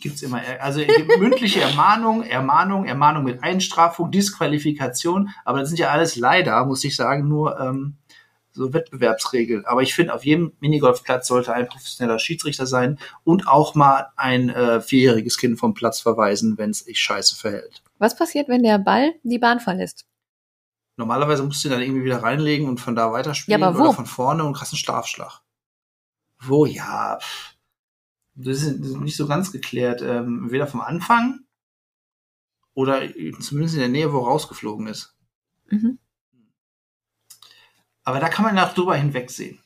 gibt's 0.00 0.22
immer, 0.22 0.40
also 0.60 0.80
mündliche 1.18 1.60
Ermahnung, 1.60 2.22
Ermahnung, 2.22 2.84
Ermahnung 2.84 3.24
mit 3.24 3.42
Einstrafung, 3.42 4.10
Disqualifikation, 4.10 5.30
aber 5.44 5.60
das 5.60 5.68
sind 5.68 5.78
ja 5.78 5.90
alles 5.90 6.16
leider, 6.16 6.64
muss 6.64 6.84
ich 6.84 6.94
sagen, 6.94 7.28
nur 7.28 7.58
ähm, 7.58 7.96
so 8.52 8.72
Wettbewerbsregeln. 8.72 9.66
Aber 9.66 9.82
ich 9.82 9.94
finde, 9.94 10.14
auf 10.14 10.24
jedem 10.24 10.52
Minigolfplatz 10.60 11.28
sollte 11.28 11.52
ein 11.52 11.68
professioneller 11.68 12.18
Schiedsrichter 12.18 12.66
sein 12.66 12.98
und 13.24 13.48
auch 13.48 13.74
mal 13.74 14.08
ein 14.16 14.48
äh, 14.48 14.80
vierjähriges 14.80 15.36
Kind 15.36 15.58
vom 15.58 15.74
Platz 15.74 16.00
verweisen, 16.00 16.56
wenn 16.56 16.70
es 16.70 16.80
sich 16.80 16.98
scheiße 16.98 17.36
verhält. 17.36 17.82
Was 17.98 18.16
passiert, 18.16 18.48
wenn 18.48 18.62
der 18.62 18.78
Ball 18.78 19.14
die 19.22 19.38
Bahn 19.38 19.60
verlässt? 19.60 20.06
Normalerweise 20.96 21.42
musst 21.42 21.62
du 21.62 21.68
ihn 21.68 21.72
dann 21.72 21.82
irgendwie 21.82 22.04
wieder 22.04 22.22
reinlegen 22.22 22.68
und 22.68 22.80
von 22.80 22.94
da 22.94 23.12
weiterspielen 23.12 23.60
ja, 23.60 23.66
aber 23.66 23.78
wo? 23.78 23.82
oder 23.82 23.92
von 23.92 24.06
vorne 24.06 24.44
und 24.44 24.56
einen 24.56 24.76
Strafschlag. 24.76 25.42
Wo? 26.38 26.66
Ja, 26.66 27.18
pff 27.20 27.56
das 28.36 28.62
ist 28.62 28.80
nicht 28.80 29.16
so 29.16 29.26
ganz 29.26 29.50
geklärt. 29.50 30.02
Ähm, 30.02 30.50
weder 30.50 30.66
vom 30.66 30.80
Anfang 30.80 31.40
oder 32.74 33.02
zumindest 33.40 33.74
in 33.74 33.80
der 33.80 33.88
Nähe, 33.88 34.12
wo 34.12 34.18
rausgeflogen 34.18 34.86
ist. 34.86 35.16
Mhm. 35.70 35.98
Aber 38.04 38.20
da 38.20 38.28
kann 38.28 38.44
man 38.44 38.58
auch 38.58 38.74
drüber 38.74 38.94
hinwegsehen. 38.94 39.58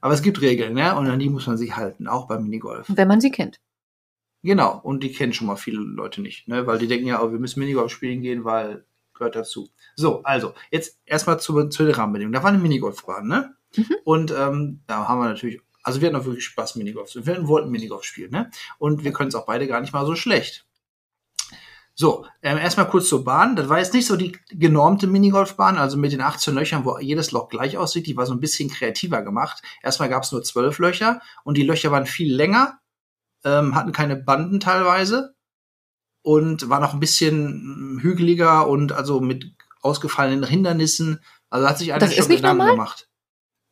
Aber 0.00 0.14
es 0.14 0.22
gibt 0.22 0.40
Regeln, 0.40 0.72
ne? 0.72 0.96
Und 0.96 1.06
an 1.08 1.18
die 1.18 1.28
muss 1.28 1.46
man 1.46 1.58
sich 1.58 1.76
halten, 1.76 2.08
auch 2.08 2.26
beim 2.26 2.42
Minigolf. 2.42 2.86
Wenn 2.88 3.06
man 3.06 3.20
sie 3.20 3.30
kennt. 3.30 3.60
Genau, 4.42 4.78
und 4.78 5.02
die 5.02 5.12
kennen 5.12 5.34
schon 5.34 5.46
mal 5.46 5.56
viele 5.56 5.80
Leute 5.80 6.22
nicht, 6.22 6.48
ne? 6.48 6.66
Weil 6.66 6.78
die 6.78 6.88
denken 6.88 7.06
ja, 7.06 7.22
oh, 7.22 7.30
wir 7.30 7.38
müssen 7.38 7.60
Minigolf 7.60 7.92
spielen 7.92 8.22
gehen, 8.22 8.44
weil 8.44 8.86
gehört 9.12 9.36
dazu. 9.36 9.68
So, 9.96 10.22
also, 10.22 10.54
jetzt 10.70 10.98
erstmal 11.04 11.38
zu, 11.38 11.68
zu 11.68 11.84
den 11.84 11.94
Rahmenbedingungen. 11.94 12.32
Da 12.32 12.42
war 12.42 12.48
eine 12.48 12.58
Minigolfbahn, 12.58 13.28
ne? 13.28 13.54
Mhm. 13.76 13.96
Und 14.04 14.30
ähm, 14.32 14.80
da 14.86 15.08
haben 15.08 15.20
wir 15.20 15.28
natürlich 15.28 15.60
also 15.82 16.00
wir 16.00 16.08
hatten 16.08 16.16
auch 16.16 16.26
wirklich 16.26 16.44
Spaß, 16.44 16.76
Minigolf. 16.76 17.14
Wir 17.14 17.48
wollten 17.48 17.70
Minigolf 17.70 18.04
spielen, 18.04 18.30
ne? 18.30 18.50
Und 18.78 19.04
wir 19.04 19.12
können 19.12 19.28
es 19.28 19.34
auch 19.34 19.46
beide 19.46 19.66
gar 19.66 19.80
nicht 19.80 19.92
mal 19.92 20.04
so 20.04 20.14
schlecht. 20.14 20.66
So, 21.94 22.24
ähm, 22.40 22.56
erstmal 22.56 22.88
kurz 22.88 23.08
zur 23.08 23.24
Bahn. 23.24 23.56
Das 23.56 23.68
war 23.68 23.78
jetzt 23.78 23.92
nicht 23.92 24.06
so 24.06 24.16
die 24.16 24.32
genormte 24.48 25.06
Minigolfbahn, 25.06 25.76
also 25.76 25.98
mit 25.98 26.12
den 26.12 26.22
18 26.22 26.54
Löchern, 26.54 26.84
wo 26.84 26.98
jedes 26.98 27.30
Loch 27.30 27.48
gleich 27.48 27.76
aussieht. 27.76 28.06
Die 28.06 28.16
war 28.16 28.24
so 28.24 28.32
ein 28.32 28.40
bisschen 28.40 28.70
kreativer 28.70 29.22
gemacht. 29.22 29.62
Erstmal 29.82 30.08
gab 30.08 30.22
es 30.22 30.32
nur 30.32 30.42
zwölf 30.42 30.78
Löcher 30.78 31.20
und 31.44 31.58
die 31.58 31.62
Löcher 31.62 31.90
waren 31.90 32.06
viel 32.06 32.34
länger, 32.34 32.78
ähm, 33.44 33.74
hatten 33.74 33.92
keine 33.92 34.16
Banden 34.16 34.60
teilweise 34.60 35.34
und 36.22 36.70
waren 36.70 36.84
auch 36.84 36.94
ein 36.94 37.00
bisschen 37.00 37.96
mm, 37.96 38.00
hügeliger 38.00 38.66
und 38.66 38.92
also 38.92 39.20
mit 39.20 39.52
ausgefallenen 39.82 40.48
Hindernissen. 40.48 41.20
Also 41.50 41.68
hat 41.68 41.78
sich 41.78 41.88
ist 41.88 41.98
schon 41.98 42.28
nicht 42.28 42.36
Gedanken 42.36 42.58
normal? 42.58 42.72
gemacht. 42.72 43.09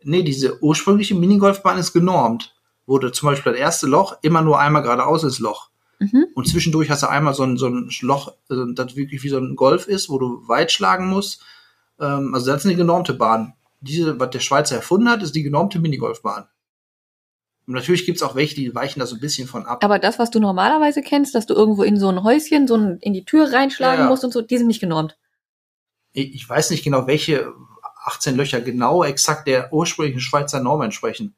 Nee, 0.02 0.23
diese 0.23 0.62
ursprüngliche 0.62 1.14
Minigolfbahn 1.14 1.78
ist 1.78 1.93
genormt. 1.93 2.55
Wurde 2.87 3.12
zum 3.12 3.28
Beispiel 3.28 3.52
das 3.52 3.61
erste 3.61 3.87
Loch 3.87 4.17
immer 4.23 4.43
nur 4.43 4.59
einmal 4.59 4.83
geradeaus 4.83 5.25
ins 5.25 5.38
Loch. 5.38 5.71
Mhm. 5.99 6.26
Und 6.35 6.49
zwischendurch 6.49 6.90
hast 6.90 7.02
du 7.02 7.09
einmal 7.09 7.35
so 7.35 7.43
ein, 7.43 7.57
so 7.57 7.67
ein 7.67 7.90
Loch, 8.02 8.35
äh, 8.50 8.55
das 8.75 8.97
wirklich 8.97 9.23
wie 9.23 9.28
so 9.28 9.38
ein 9.38 9.57
Golf 9.57 9.88
ist, 9.88 10.09
wo 10.09 10.19
du 10.19 10.47
weit 10.49 10.71
schlagen 10.71 11.09
musst. 11.09 11.43
Ähm, 12.00 12.35
also 12.35 12.47
das 12.47 12.62
ist 12.62 12.67
eine 12.67 12.76
genormte 12.76 13.14
Bahn. 13.14 13.55
Diese, 13.81 14.19
was 14.19 14.31
der 14.31 14.40
Schweizer 14.40 14.76
erfunden 14.76 15.09
hat, 15.09 15.23
ist 15.23 15.35
die 15.35 15.43
genormte 15.43 15.78
Minigolfbahn. 15.81 16.47
Und 17.67 17.75
natürlich 17.75 18.07
gibt's 18.07 18.23
auch 18.23 18.35
welche, 18.35 18.55
die 18.55 18.75
weichen 18.75 19.00
da 19.00 19.07
so 19.07 19.17
ein 19.17 19.21
bisschen 19.21 19.47
von 19.47 19.67
ab. 19.67 19.85
Aber 19.85 19.99
das, 19.99 20.19
was 20.19 20.31
du 20.31 20.40
normalerweise 20.40 21.02
kennst, 21.02 21.35
dass 21.35 21.45
du 21.45 21.55
irgendwo 21.55 21.83
in 21.83 21.99
so 21.99 22.09
ein 22.09 22.25
Häuschen, 22.25 22.67
so 22.67 22.76
ein, 22.76 22.99
in 23.00 23.12
die 23.12 23.25
Tür 23.25 23.52
reinschlagen 23.52 23.99
Ja, 23.99 24.05
ja. 24.05 24.11
musst 24.11 24.25
und 24.25 24.33
so, 24.33 24.40
die 24.40 24.57
sind 24.57 24.69
nicht 24.69 24.81
genormt. 24.81 25.19
Ich, 26.12 26.35
ich 26.35 26.49
weiß 26.49 26.71
nicht 26.71 26.83
genau, 26.83 27.07
welche 27.07 27.52
18 28.05 28.37
Löcher 28.37 28.61
genau 28.61 29.05
exakt 29.05 29.47
der 29.47 29.73
ursprünglichen 29.73 30.21
Schweizer 30.21 30.61
Norm 30.61 30.83
entsprechen. 30.83 31.35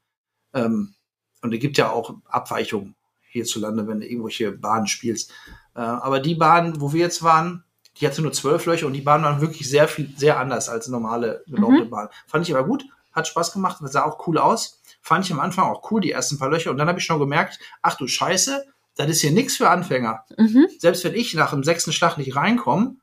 Ähm, 0.55 0.95
und 1.43 1.55
es 1.55 1.61
gibt 1.61 1.79
ja 1.79 1.91
auch 1.91 2.15
Abweichungen 2.29 2.95
hierzulande, 3.23 3.87
wenn 3.87 4.01
du 4.01 4.07
irgendwelche 4.07 4.53
Bahnen 4.53 4.87
spielst. 4.87 5.33
Äh, 5.75 5.81
aber 5.81 6.21
die 6.21 6.35
Bahn, 6.35 6.81
wo 6.81 6.93
wir 6.93 7.01
jetzt 7.01 7.23
waren, 7.23 7.65
die 7.97 8.07
hatte 8.07 8.23
nur 8.23 8.33
zwölf 8.33 8.67
Löcher 8.67 8.87
und 8.87 8.93
die 8.93 9.01
Bahn 9.01 9.23
waren 9.23 9.41
wirklich 9.41 9.69
sehr 9.69 9.89
viel, 9.89 10.13
sehr 10.17 10.39
anders 10.39 10.69
als 10.69 10.89
normale 10.89 11.45
genormte 11.47 11.87
Bahn. 11.87 12.09
Fand 12.27 12.49
ich 12.49 12.55
aber 12.55 12.67
gut, 12.67 12.85
hat 13.13 13.27
Spaß 13.27 13.53
gemacht, 13.53 13.79
sah 13.83 14.05
auch 14.05 14.27
cool 14.27 14.39
aus. 14.39 14.81
Fand 15.03 15.25
ich 15.25 15.33
am 15.33 15.41
Anfang 15.41 15.65
auch 15.65 15.91
cool, 15.91 16.01
die 16.01 16.13
ersten 16.13 16.39
paar 16.39 16.51
Löcher. 16.51 16.71
Und 16.71 16.77
dann 16.77 16.89
habe 16.89 16.99
ich 16.99 17.05
schon 17.05 17.19
gemerkt, 17.19 17.59
ach 17.83 17.97
du 17.97 18.07
Scheiße, 18.07 18.65
das 18.97 19.09
ist 19.09 19.21
hier 19.21 19.33
nichts 19.33 19.57
für 19.57 19.71
Anfänger. 19.71 20.25
Mhm. 20.37 20.69
Selbst 20.79 21.05
wenn 21.05 21.15
ich 21.15 21.35
nach 21.35 21.51
dem 21.51 21.65
sechsten 21.65 21.93
Schlag 21.93 22.19
nicht 22.19 22.37
reinkomme, 22.37 22.97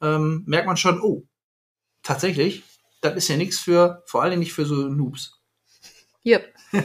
ähm, 0.00 0.42
merkt 0.46 0.66
man 0.66 0.76
schon, 0.76 1.00
oh, 1.00 1.22
tatsächlich, 2.02 2.64
das 3.04 3.16
ist 3.16 3.28
ja 3.28 3.36
nichts 3.36 3.58
für, 3.58 4.02
vor 4.06 4.22
allen 4.22 4.30
Dingen 4.30 4.40
nicht 4.40 4.52
für 4.52 4.66
so 4.66 4.74
Noobs. 4.74 5.40
Yep. 6.24 6.52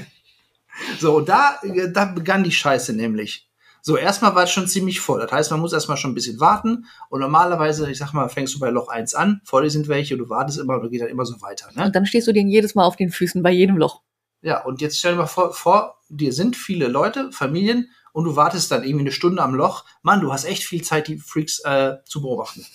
So, 0.98 1.20
da, 1.20 1.60
da 1.92 2.06
begann 2.06 2.46
die 2.46 2.54
Scheiße 2.54 2.94
nämlich. 2.94 3.50
So, 3.82 3.98
erstmal 3.98 4.34
war 4.36 4.44
es 4.44 4.52
schon 4.52 4.68
ziemlich 4.68 5.00
voll. 5.00 5.20
Das 5.20 5.32
heißt, 5.32 5.52
man 5.52 5.60
muss 5.60 5.74
erstmal 5.74 5.98
schon 5.98 6.12
ein 6.12 6.16
bisschen 6.16 6.40
warten. 6.40 6.86
Und 7.10 7.20
normalerweise, 7.20 7.90
ich 7.92 7.98
sag 7.98 8.14
mal, 8.14 8.30
fängst 8.30 8.56
du 8.56 8.60
bei 8.60 8.70
Loch 8.70 8.88
1 8.88 9.14
an, 9.14 9.42
vor 9.44 9.62
dir 9.62 9.70
sind 9.70 9.90
welche, 9.90 10.16
und 10.16 10.20
du 10.20 10.30
wartest 10.30 10.58
immer 10.58 10.76
und 10.76 10.84
du 10.84 10.90
geht 10.90 11.02
dann 11.02 11.10
immer 11.10 11.26
so 11.26 11.42
weiter. 11.42 11.70
Ne? 11.76 11.86
Und 11.86 11.96
dann 11.96 12.06
stehst 12.06 12.28
du 12.28 12.32
denen 12.32 12.50
jedes 12.50 12.76
Mal 12.76 12.86
auf 12.86 12.96
den 12.96 13.10
Füßen 13.10 13.44
bei 13.44 13.52
jedem 13.52 13.78
Loch. 13.78 14.02
Ja, 14.42 14.64
und 14.64 14.82
jetzt 14.82 15.00
stell 15.00 15.14
dir 15.14 15.20
mal 15.20 15.28
vor, 15.28 15.54
vor 15.54 15.98
dir 16.08 16.32
sind 16.32 16.56
viele 16.56 16.88
Leute, 16.88 17.32
Familien, 17.34 17.90
und 18.12 18.26
du 18.26 18.36
wartest 18.36 18.72
dann 18.72 18.84
irgendwie 18.84 19.04
eine 19.04 19.12
Stunde 19.12 19.42
am 19.42 19.54
Loch. 19.54 19.86
Mann, 20.02 20.22
du 20.22 20.34
hast 20.34 20.46
echt 20.46 20.64
viel 20.64 20.82
Zeit, 20.82 21.08
die 21.08 21.18
Freaks 21.18 21.60
äh, 21.64 21.98
zu 22.06 22.22
beobachten. 22.22 22.66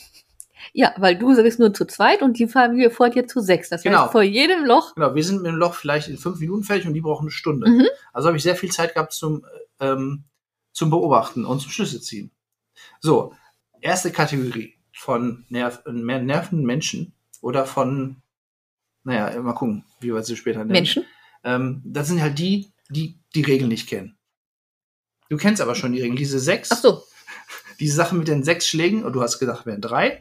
Ja, 0.76 0.92
weil 0.98 1.16
du 1.16 1.34
bist 1.36 1.60
nur 1.60 1.72
zu 1.72 1.84
zweit 1.84 2.20
und 2.20 2.36
die 2.36 2.48
Familie 2.48 2.90
vor 2.90 3.08
dir 3.08 3.28
zu 3.28 3.40
sechs. 3.40 3.68
Das 3.68 3.82
Genau. 3.84 4.02
heißt, 4.02 4.12
vor 4.12 4.22
jedem 4.24 4.64
Loch. 4.64 4.96
Genau, 4.96 5.14
wir 5.14 5.22
sind 5.22 5.36
mit 5.40 5.46
dem 5.52 5.54
Loch 5.56 5.74
vielleicht 5.74 6.08
in 6.08 6.18
fünf 6.18 6.40
Minuten 6.40 6.64
fertig 6.64 6.88
und 6.88 6.94
die 6.94 7.00
brauchen 7.00 7.22
eine 7.24 7.30
Stunde. 7.30 7.70
Mhm. 7.70 7.86
Also 8.12 8.26
habe 8.26 8.36
ich 8.36 8.42
sehr 8.42 8.56
viel 8.56 8.72
Zeit 8.72 8.92
gehabt 8.92 9.12
zum, 9.12 9.44
äh, 9.78 9.86
ähm, 9.92 10.24
zum 10.72 10.90
Beobachten 10.90 11.44
und 11.44 11.60
zum 11.60 11.70
Schlüsse 11.70 12.00
ziehen. 12.00 12.32
So, 13.00 13.32
erste 13.80 14.10
Kategorie 14.10 14.74
von 14.92 15.44
Nerv 15.48 15.80
nervenden 15.86 16.66
Menschen 16.66 17.12
oder 17.40 17.66
von, 17.66 18.16
naja, 19.04 19.40
mal 19.42 19.52
gucken, 19.52 19.84
wie 20.00 20.12
wir 20.12 20.24
sie 20.24 20.34
später 20.36 20.58
nennen. 20.58 20.72
Menschen. 20.72 21.04
Ähm, 21.44 21.82
das 21.84 22.08
sind 22.08 22.20
halt 22.20 22.36
die, 22.40 22.72
die 22.90 23.20
die 23.36 23.42
Regeln 23.42 23.68
nicht 23.68 23.88
kennen. 23.88 24.16
Du 25.28 25.36
kennst 25.36 25.62
aber 25.62 25.76
schon 25.76 25.92
die 25.92 26.00
Regeln. 26.00 26.16
Diese 26.16 26.40
sechs, 26.40 26.70
Ach 26.72 26.78
so, 26.78 27.02
diese 27.78 27.94
Sache 27.94 28.16
mit 28.16 28.26
den 28.26 28.42
sechs 28.42 28.66
Schlägen, 28.66 29.04
und 29.04 29.12
du 29.12 29.22
hast 29.22 29.38
gedacht, 29.38 29.66
wären 29.66 29.80
drei. 29.80 30.20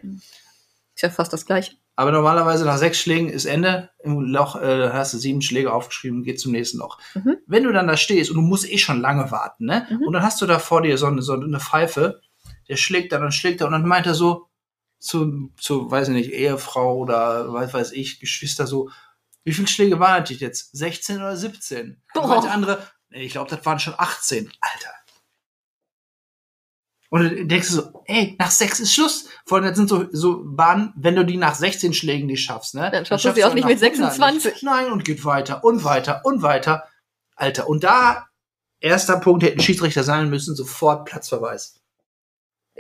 Ist 0.96 1.02
ja 1.02 1.10
fast 1.10 1.34
das 1.34 1.46
gleiche. 1.46 1.76
Aber 1.96 2.12
normalerweise 2.12 2.66
nach 2.66 2.78
sechs 2.78 3.00
Schlägen 3.00 3.30
ist 3.30 3.46
Ende. 3.46 3.90
Im 4.04 4.20
Loch 4.22 4.56
äh, 4.56 4.90
hast 4.92 5.14
du 5.14 5.18
sieben 5.18 5.42
Schläge 5.42 5.72
aufgeschrieben, 5.72 6.24
geht 6.24 6.40
zum 6.40 6.52
nächsten 6.52 6.80
Loch. 6.80 6.98
Mhm. 7.14 7.38
Wenn 7.46 7.64
du 7.64 7.72
dann 7.72 7.88
da 7.88 7.98
stehst 7.98 8.32
und 8.32 8.36
du 8.38 8.42
musst 8.42 8.70
eh 8.70 8.80
schon 8.80 9.00
lange 9.00 9.30
warten, 9.30 9.66
ne? 9.66 9.88
Mhm. 9.90 10.08
Und 10.08 10.14
dann 10.14 10.24
hast 10.24 10.42
du 10.42 10.48
da 10.48 10.58
vor 10.58 10.82
dir 10.82 10.98
so 10.98 11.06
eine, 11.06 11.22
so 11.22 11.34
eine 11.34 11.60
Pfeife, 11.60 12.22
der 12.68 12.78
schlägt 12.78 13.12
dann 13.12 13.24
und 13.24 13.34
schlägt 13.34 13.62
er 13.62 13.68
und 13.68 13.74
dann 13.74 13.88
meint 13.88 14.08
er 14.08 14.16
so 14.16 14.48
zu, 14.98 15.52
zu, 15.60 15.92
weiß 15.92 16.08
ich 16.08 16.14
nicht, 16.16 16.32
Ehefrau 16.32 16.98
oder 16.98 17.52
was 17.54 17.74
weiß 17.74 17.92
ich, 17.92 18.20
Geschwister 18.20 18.66
so, 18.66 18.90
wie 19.44 19.54
viele 19.54 19.68
Schläge 19.68 20.00
waren 20.00 20.24
das 20.24 20.40
jetzt? 20.40 20.76
16 20.76 21.18
oder 21.18 21.36
17? 21.36 22.02
Und 22.14 22.22
Boah. 22.22 22.42
der 22.42 22.52
andere, 22.52 22.88
nee, 23.10 23.24
ich 23.24 23.34
glaube, 23.34 23.50
das 23.50 23.66
waren 23.66 23.80
schon 23.80 23.96
18. 23.98 24.52
Alter. 24.62 24.90
Und 27.14 27.24
dann 27.26 27.48
denkst 27.48 27.68
du 27.68 27.74
so, 27.76 28.04
ey, 28.06 28.36
nach 28.40 28.50
sechs 28.50 28.80
ist 28.80 28.92
Schluss. 28.92 29.30
Vor 29.46 29.60
allem, 29.60 29.68
das 29.68 29.78
sind 29.78 29.88
so, 29.88 30.08
so 30.12 30.42
Bahnen, 30.44 30.94
wenn 30.96 31.16
du 31.16 31.24
die 31.24 31.38
nach 31.38 31.54
16 31.54 31.94
Schlägen 31.94 32.26
nicht 32.26 32.44
schaffst, 32.44 32.74
ne? 32.74 32.90
Dann 32.90 33.06
schaffst 33.06 33.24
du 33.24 33.34
sie 33.36 33.46
auch 33.46 33.54
nicht 33.54 33.68
mit 33.68 33.84
100 33.84 34.14
26. 34.16 34.54
Nicht. 34.54 34.64
Nein, 34.64 34.92
und 34.92 35.06
geht 35.06 35.24
weiter 35.24 35.64
und 35.64 35.84
weiter 35.84 36.22
und 36.24 36.42
weiter. 36.42 36.88
Alter, 37.36 37.70
und 37.70 37.84
da, 37.84 38.30
erster 38.80 39.20
Punkt, 39.20 39.44
hätten 39.44 39.60
Schiedsrichter 39.60 40.04
sein 40.04 40.32
müssen, 40.32 40.56
sofort 40.56 41.06
Platzverweis. 41.06 41.80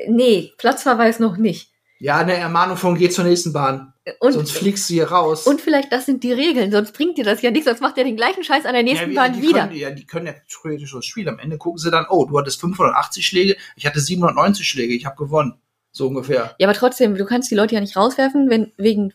Nee, 0.07 0.51
Platzverweis 0.57 1.19
noch 1.19 1.37
nicht. 1.37 1.71
Ja, 2.03 2.17
eine 2.17 2.33
Ermahnung 2.33 2.75
von 2.75 2.95
geh 2.95 3.09
zur 3.09 3.23
nächsten 3.23 3.53
Bahn. 3.53 3.93
Und, 4.19 4.33
Sonst 4.33 4.51
fliegst 4.51 4.89
du 4.89 4.95
hier 4.95 5.09
raus. 5.09 5.47
und 5.47 5.61
vielleicht 5.61 5.93
das 5.93 6.05
sind 6.05 6.21
die 6.21 6.33
Regeln, 6.33 6.69
sonst 6.69 6.91
bringt 6.91 7.17
dir 7.17 7.23
das 7.23 7.41
ja 7.41 7.49
nichts, 7.49 7.65
sonst 7.65 7.79
macht 7.79 7.97
er 7.97 8.03
den 8.03 8.17
gleichen 8.17 8.43
Scheiß 8.43 8.65
an 8.65 8.73
der 8.73 8.83
nächsten 8.83 9.13
ja, 9.13 9.21
Bahn 9.21 9.41
wieder. 9.41 9.67
Können, 9.67 9.75
ja, 9.77 9.89
die 9.89 10.05
können 10.05 10.25
ja 10.25 10.33
theoretisch 10.49 10.91
das 10.91 11.05
Spiel. 11.05 11.29
Am 11.29 11.39
Ende 11.39 11.57
gucken 11.57 11.77
sie 11.77 11.91
dann, 11.91 12.05
oh, 12.09 12.25
du 12.25 12.37
hattest 12.37 12.59
580 12.59 13.25
Schläge, 13.25 13.55
ich 13.77 13.85
hatte 13.85 14.01
790 14.01 14.67
Schläge, 14.67 14.93
ich 14.93 15.05
habe 15.05 15.15
gewonnen. 15.15 15.61
So 15.93 16.09
ungefähr. 16.09 16.53
Ja, 16.59 16.67
aber 16.67 16.77
trotzdem, 16.77 17.15
du 17.15 17.23
kannst 17.23 17.49
die 17.49 17.55
Leute 17.55 17.75
ja 17.75 17.79
nicht 17.79 17.95
rauswerfen, 17.95 18.49
wenn 18.49 18.73
wegen 18.75 19.13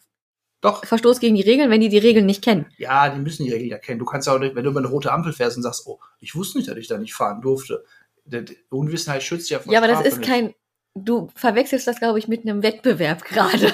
Doch, 0.62 0.82
Verstoß 0.86 1.20
gegen 1.20 1.34
die 1.34 1.42
Regeln, 1.42 1.68
wenn 1.68 1.82
die 1.82 1.90
die 1.90 1.98
Regeln 1.98 2.24
nicht 2.24 2.42
kennen. 2.42 2.64
ja, 2.78 3.10
die 3.10 3.20
müssen 3.20 3.44
die 3.44 3.52
Regeln 3.52 3.68
ja 3.68 3.76
kennen. 3.76 3.98
Du 3.98 4.06
kannst 4.06 4.28
ja 4.28 4.34
auch 4.34 4.38
nicht, 4.38 4.54
wenn 4.54 4.64
du 4.64 4.70
über 4.70 4.80
eine 4.80 4.88
rote 4.88 5.12
Ampel 5.12 5.34
fährst 5.34 5.58
und 5.58 5.62
sagst, 5.62 5.86
oh, 5.86 6.00
ich 6.20 6.34
wusste 6.34 6.56
nicht, 6.56 6.70
dass 6.70 6.78
ich 6.78 6.88
da 6.88 6.96
nicht 6.96 7.12
fahren 7.12 7.42
durfte. 7.42 7.84
Unwissenheit 8.70 9.22
schützt 9.22 9.50
ja 9.50 9.58
vor 9.58 9.70
Ja, 9.70 9.78
aber 9.78 9.88
das 9.88 10.06
ist 10.06 10.20
nicht. 10.20 10.30
kein. 10.30 10.54
Du 11.04 11.28
verwechselst 11.34 11.86
das, 11.86 11.98
glaube 11.98 12.18
ich, 12.18 12.28
mit 12.28 12.42
einem 12.42 12.62
Wettbewerb 12.62 13.24
gerade. 13.24 13.72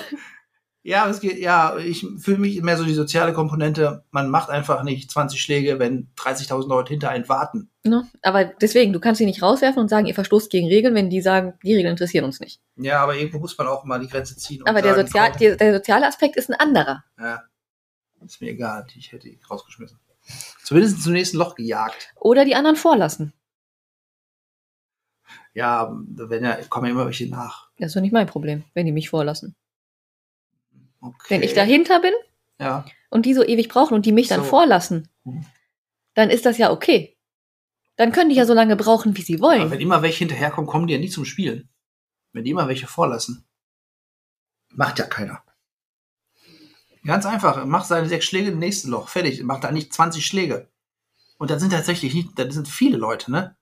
Ja, 0.86 1.08
es 1.08 1.20
geht, 1.20 1.38
ja, 1.38 1.78
ich 1.78 2.06
fühle 2.18 2.36
mich 2.36 2.60
mehr 2.60 2.76
so 2.76 2.84
die 2.84 2.92
soziale 2.92 3.32
Komponente. 3.32 4.04
Man 4.10 4.28
macht 4.28 4.50
einfach 4.50 4.82
nicht 4.82 5.10
20 5.10 5.40
Schläge, 5.40 5.78
wenn 5.78 6.10
30.000 6.18 6.68
Leute 6.68 6.90
hinter 6.90 7.08
einen 7.08 7.26
warten. 7.26 7.70
Ne? 7.84 8.06
Aber 8.20 8.44
deswegen, 8.44 8.92
du 8.92 9.00
kannst 9.00 9.18
sie 9.18 9.24
nicht 9.24 9.40
rauswerfen 9.40 9.80
und 9.80 9.88
sagen, 9.88 10.04
ihr 10.04 10.14
verstoßt 10.14 10.50
gegen 10.50 10.68
Regeln, 10.68 10.94
wenn 10.94 11.08
die 11.08 11.22
sagen, 11.22 11.54
die 11.62 11.74
Regeln 11.74 11.92
interessieren 11.92 12.26
uns 12.26 12.38
nicht. 12.38 12.60
Ja, 12.76 13.02
aber 13.02 13.16
irgendwo 13.16 13.38
muss 13.38 13.56
man 13.56 13.66
auch 13.66 13.84
mal 13.84 13.98
die 13.98 14.08
Grenze 14.08 14.36
ziehen. 14.36 14.62
Aber 14.66 14.82
der, 14.82 14.94
sagen, 14.94 15.06
Sozial, 15.06 15.32
der, 15.32 15.56
der 15.56 15.72
soziale 15.72 16.06
Aspekt 16.06 16.36
ist 16.36 16.50
ein 16.50 16.60
anderer. 16.60 17.02
Ja, 17.18 17.42
ist 18.22 18.42
mir 18.42 18.50
egal, 18.50 18.86
ich 18.94 19.10
hätte 19.10 19.28
ihn 19.28 19.40
rausgeschmissen. 19.50 19.98
Zumindest 20.62 21.02
zum 21.02 21.14
nächsten 21.14 21.38
Loch 21.38 21.54
gejagt. 21.54 22.12
Oder 22.16 22.44
die 22.44 22.56
anderen 22.56 22.76
vorlassen. 22.76 23.32
Ja, 25.54 25.96
wenn 26.06 26.44
ja, 26.44 26.56
kommen 26.64 26.86
ja 26.86 26.92
immer 26.92 27.06
welche 27.06 27.28
nach. 27.28 27.70
Das 27.78 27.88
ist 27.88 27.96
doch 27.96 28.00
nicht 28.00 28.12
mein 28.12 28.26
Problem, 28.26 28.64
wenn 28.74 28.86
die 28.86 28.92
mich 28.92 29.08
vorlassen. 29.08 29.54
Okay. 31.00 31.26
Wenn 31.28 31.42
ich 31.42 31.54
dahinter 31.54 32.00
bin 32.00 32.12
Ja, 32.58 32.84
und 33.10 33.26
die 33.26 33.34
so 33.34 33.44
ewig 33.44 33.68
brauchen 33.68 33.94
und 33.94 34.04
die 34.06 34.12
mich 34.12 34.28
dann 34.28 34.40
So. 34.40 34.46
vorlassen, 34.46 35.08
Hm. 35.24 35.44
dann 36.14 36.30
ist 36.30 36.44
das 36.46 36.58
ja 36.58 36.70
okay. 36.72 37.16
Dann 37.96 38.10
können 38.10 38.30
die 38.30 38.36
ja 38.36 38.46
so 38.46 38.54
lange 38.54 38.74
brauchen, 38.76 39.16
wie 39.16 39.22
sie 39.22 39.34
aber 39.36 39.44
wollen. 39.48 39.70
wenn 39.70 39.80
immer 39.80 40.02
welche 40.02 40.18
hinterherkommen, 40.20 40.68
kommen 40.68 40.86
die 40.88 40.94
ja 40.94 40.98
nicht 40.98 41.12
zum 41.12 41.24
Spielen. 41.24 41.68
Wenn 42.32 42.42
die 42.44 42.50
immer 42.50 42.66
welche 42.66 42.88
vorlassen. 42.88 43.44
Macht 44.72 44.98
ja 44.98 45.06
keiner. 45.06 45.44
Ganz 47.06 47.26
einfach, 47.26 47.64
macht 47.66 47.86
seine 47.86 48.08
sechs 48.08 48.24
Schläge 48.24 48.50
im 48.50 48.58
nächsten 48.58 48.88
Loch. 48.90 49.08
Fertig. 49.08 49.42
Macht 49.44 49.62
da 49.62 49.70
nicht 49.70 49.92
20 49.92 50.26
Schläge. 50.26 50.68
Und 51.38 51.50
das 51.50 51.60
sind 51.60 51.70
tatsächlich 51.70 52.14
nicht, 52.14 52.36
das 52.38 52.54
sind 52.54 52.66
viele 52.66 52.96
Leute, 52.96 53.30
ne? 53.30 53.56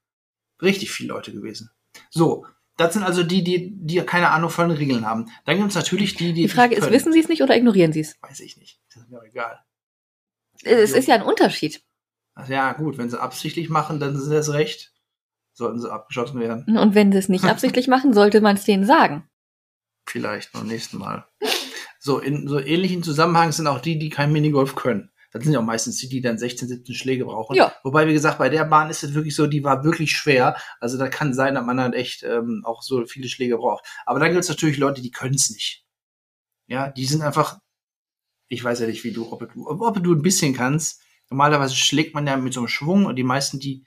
Richtig 0.63 0.91
viele 0.93 1.09
Leute 1.11 1.33
gewesen. 1.33 1.71
So, 2.11 2.47
das 2.77 2.95
sind 2.95 3.03
also 3.03 3.23
die, 3.23 3.45
die, 3.45 3.73
die 3.75 4.01
keine 4.03 4.31
Ahnung 4.31 4.51
von 4.51 4.69
den 4.69 4.79
Regeln 4.79 5.07
haben. 5.07 5.31
Dann 5.45 5.57
gibt 5.57 5.71
es 5.71 5.75
natürlich 5.75 6.15
die, 6.15 6.33
die. 6.33 6.43
Die 6.43 6.49
Frage 6.49 6.75
ist, 6.75 6.83
können. 6.83 6.93
wissen 6.93 7.13
sie 7.13 7.21
es 7.21 7.29
nicht 7.29 7.43
oder 7.43 7.57
ignorieren 7.57 7.93
sie 7.93 8.01
es? 8.01 8.17
Weiß 8.23 8.41
ich 8.41 8.57
nicht. 8.57 8.81
Das 8.93 9.03
ist 9.03 9.11
mir 9.11 9.19
auch 9.19 9.25
egal. 9.25 9.61
Es 10.65 10.93
ist 10.93 11.09
ja 11.09 11.17
ein 11.17 11.23
Unterschied. 11.23 11.83
Also 12.35 12.53
ja, 12.53 12.73
gut, 12.73 12.99
wenn 12.99 13.11
sie 13.11 13.21
absichtlich 13.21 13.69
machen, 13.69 14.01
dann 14.01 14.15
ist 14.15 14.29
das 14.29 14.53
recht. 14.53 14.93
Sollten 15.53 15.81
sie 15.81 15.93
abgeschossen 15.93 16.41
werden. 16.41 16.79
Und 16.79 16.95
wenn 16.95 17.13
sie 17.13 17.19
es 17.19 17.29
nicht 17.29 17.45
absichtlich 17.47 17.89
machen, 17.89 18.15
sollte 18.15 18.41
man 18.41 18.57
es 18.57 18.65
denen 18.65 18.87
sagen. 18.87 19.29
Vielleicht 20.07 20.53
beim 20.53 20.67
nächsten 20.67 20.99
Mal. 20.99 21.27
So, 21.99 22.19
in 22.19 22.49
so 22.49 22.59
ähnlichen 22.59 23.03
Zusammenhang 23.03 23.53
sind 23.53 23.69
auch 23.69 23.81
die, 23.81 23.99
die 23.99 24.11
kein 24.11 24.33
Minigolf 24.33 24.75
können. 24.75 25.12
Das 25.33 25.43
sind 25.43 25.53
ja 25.55 25.61
auch 25.61 25.65
meistens 25.65 25.97
die, 25.97 26.09
die 26.09 26.21
dann 26.21 26.37
16, 26.39 26.69
17 26.69 26.95
Schläge 26.95 27.25
brauchen. 27.25 27.57
Ja. 27.57 27.75
Wobei, 27.85 28.07
wie 28.07 28.13
gesagt, 28.13 28.39
bei 28.39 28.51
der 28.51 28.65
Bahn 28.67 28.91
ist 28.91 29.03
es 29.03 29.15
wirklich 29.15 29.35
so, 29.35 29.47
die 29.47 29.65
war 29.65 29.83
wirklich 29.83 30.13
schwer. 30.13 30.57
Also 30.79 30.99
da 30.99 31.09
kann 31.09 31.33
sein, 31.33 31.55
dass 31.55 31.65
man 31.65 31.79
dann 31.79 31.95
echt 31.95 32.23
ähm, 32.23 32.63
auch 32.67 32.83
so 32.83 33.05
viele 33.07 33.29
Schläge 33.29 33.57
braucht. 33.57 33.85
Aber 34.05 34.21
dann 34.21 34.29
gibt 34.31 34.43
es 34.43 34.49
natürlich 34.51 34.77
Leute, 34.77 35.01
die 35.01 35.11
können 35.11 35.35
es 35.35 35.51
nicht. 35.51 35.85
Ja, 36.67 36.91
die 36.91 37.07
sind 37.07 37.23
einfach, 37.23 37.59
ich 38.49 38.63
weiß 38.63 38.81
ja 38.81 38.87
nicht, 38.87 39.05
wie 39.05 39.13
du, 39.13 39.33
ob 39.33 39.53
du, 39.53 39.69
ob 39.69 40.03
du 40.03 40.15
ein 40.15 40.23
bisschen 40.23 40.55
kannst. 40.55 41.01
Normalerweise 41.31 41.75
schlägt 41.77 42.15
man 42.15 42.27
ja 42.27 42.37
mit 42.37 42.53
so 42.53 42.61
einem 42.61 42.69
Schwung 42.69 43.07
und 43.07 43.17
die 43.17 43.23
meisten, 43.25 43.59
die 43.59 43.87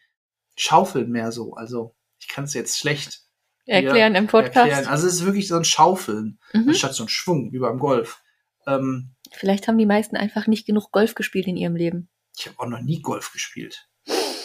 schaufeln 0.57 1.11
mehr 1.11 1.31
so. 1.31 1.53
Also 1.53 1.95
ich 2.19 2.27
kann 2.27 2.45
es 2.45 2.53
jetzt 2.55 2.79
schlecht 2.79 3.21
Erklären 3.67 4.15
im 4.15 4.27
Podcast. 4.27 4.55
erklären. 4.57 4.87
Also 4.87 5.07
es 5.07 5.15
ist 5.15 5.25
wirklich 5.25 5.47
so 5.47 5.55
ein 5.57 5.65
Schaufeln, 5.65 6.39
Mhm. 6.53 6.69
anstatt 6.69 6.93
so 6.95 7.03
ein 7.03 7.09
Schwung, 7.09 7.51
wie 7.51 7.59
beim 7.59 7.77
Golf. 7.79 8.21
Ähm, 8.67 9.14
Vielleicht 9.35 9.67
haben 9.67 9.77
die 9.77 9.85
meisten 9.85 10.15
einfach 10.17 10.47
nicht 10.47 10.65
genug 10.65 10.91
Golf 10.91 11.15
gespielt 11.15 11.47
in 11.47 11.57
ihrem 11.57 11.75
Leben. 11.75 12.09
ich 12.37 12.47
habe 12.47 12.59
auch 12.59 12.67
noch 12.67 12.81
nie 12.81 13.01
Golf 13.01 13.31
gespielt. 13.31 13.87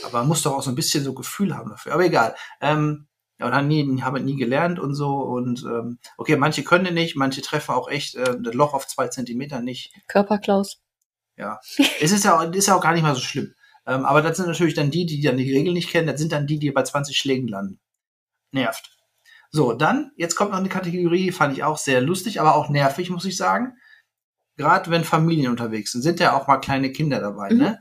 Aber 0.04 0.18
man 0.18 0.28
muss 0.28 0.42
doch 0.42 0.56
auch 0.56 0.62
so 0.62 0.70
ein 0.70 0.74
bisschen 0.74 1.04
so 1.04 1.12
Gefühl 1.14 1.56
haben 1.56 1.70
dafür. 1.70 1.92
Aber 1.92 2.04
egal. 2.04 2.34
Ähm, 2.60 3.06
ja, 3.38 3.46
und 3.46 3.54
haben 3.54 3.68
nie, 3.68 4.02
haben 4.02 4.24
nie 4.24 4.36
gelernt 4.36 4.78
und 4.78 4.94
so. 4.94 5.16
Und 5.16 5.62
ähm, 5.64 5.98
okay, 6.16 6.36
manche 6.36 6.62
können 6.64 6.94
nicht, 6.94 7.16
manche 7.16 7.42
treffen 7.42 7.72
auch 7.74 7.88
echt 7.88 8.14
äh, 8.14 8.36
das 8.40 8.54
Loch 8.54 8.74
auf 8.74 8.86
zwei 8.86 9.08
Zentimeter 9.08 9.60
nicht. 9.60 9.92
Körperklaus. 10.08 10.80
Ja. 11.36 11.58
es 12.00 12.12
ist 12.12 12.24
ja, 12.24 12.38
auch- 12.38 12.52
ist 12.52 12.66
ja 12.68 12.76
auch 12.76 12.80
gar 12.82 12.92
nicht 12.92 13.02
mal 13.02 13.14
so 13.14 13.20
schlimm. 13.20 13.54
Ähm, 13.86 14.04
aber 14.04 14.20
das 14.22 14.36
sind 14.36 14.46
natürlich 14.46 14.74
dann 14.74 14.90
die, 14.90 15.06
die 15.06 15.20
dann 15.22 15.36
die 15.36 15.50
Regeln 15.52 15.74
nicht 15.74 15.90
kennen. 15.90 16.06
Das 16.06 16.20
sind 16.20 16.32
dann 16.32 16.46
die, 16.46 16.58
die 16.58 16.70
bei 16.70 16.82
20 16.82 17.16
Schlägen 17.16 17.48
landen. 17.48 17.80
Nervt. 18.52 18.90
So, 19.50 19.72
dann, 19.72 20.12
jetzt 20.16 20.36
kommt 20.36 20.52
noch 20.52 20.58
eine 20.58 20.68
Kategorie, 20.68 21.32
fand 21.32 21.54
ich 21.56 21.64
auch 21.64 21.76
sehr 21.78 22.00
lustig, 22.00 22.40
aber 22.40 22.54
auch 22.54 22.68
nervig, 22.68 23.10
muss 23.10 23.24
ich 23.24 23.36
sagen. 23.36 23.74
Gerade 24.60 24.90
wenn 24.90 25.04
Familien 25.04 25.50
unterwegs 25.50 25.92
sind, 25.92 26.02
sind 26.02 26.20
ja 26.20 26.34
auch 26.36 26.46
mal 26.46 26.58
kleine 26.58 26.92
Kinder 26.92 27.18
dabei, 27.18 27.50
Mhm. 27.50 27.58
ne? 27.58 27.80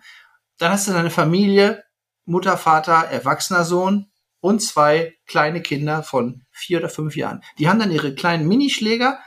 Dann 0.59 0.71
hast 0.71 0.87
du 0.87 0.93
deine 0.93 1.09
Familie, 1.09 1.83
Mutter, 2.25 2.55
Vater, 2.57 2.93
erwachsener 3.11 3.65
Sohn 3.65 4.11
und 4.39 4.61
zwei 4.61 5.17
kleine 5.27 5.61
Kinder 5.61 6.03
von 6.03 6.43
vier 6.51 6.77
oder 6.79 6.87
fünf 6.87 7.17
Jahren. 7.17 7.41
Die 7.57 7.67
haben 7.67 7.79
dann 7.79 7.91
ihre 7.91 8.15
kleinen 8.15 8.47
Minischläger. 8.47 9.19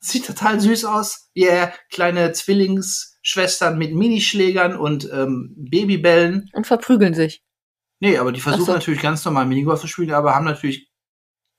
Sieht 0.00 0.26
total 0.26 0.60
süß 0.60 0.84
aus. 0.84 1.30
Yeah, 1.34 1.72
kleine 1.90 2.32
Zwillingsschwestern 2.32 3.78
mit 3.78 3.94
Minischlägern 3.94 4.76
und 4.76 5.08
ähm, 5.10 5.54
Babybällen. 5.56 6.50
Und 6.52 6.66
verprügeln 6.66 7.14
sich. 7.14 7.42
Nee, 8.00 8.18
aber 8.18 8.32
die 8.32 8.40
versuchen 8.40 8.66
so. 8.66 8.72
natürlich 8.72 9.00
ganz 9.02 9.24
normal 9.24 9.46
Minigolf 9.46 9.80
zu 9.80 9.86
spielen, 9.86 10.12
aber 10.12 10.34
haben 10.34 10.44
natürlich, 10.44 10.90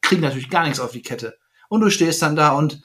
kriegen 0.02 0.22
natürlich 0.22 0.50
gar 0.50 0.64
nichts 0.64 0.80
auf 0.80 0.92
die 0.92 1.02
Kette. 1.04 1.38
Und 1.70 1.82
du 1.82 1.90
stehst 1.90 2.22
dann 2.22 2.36
da 2.36 2.52
und 2.52 2.82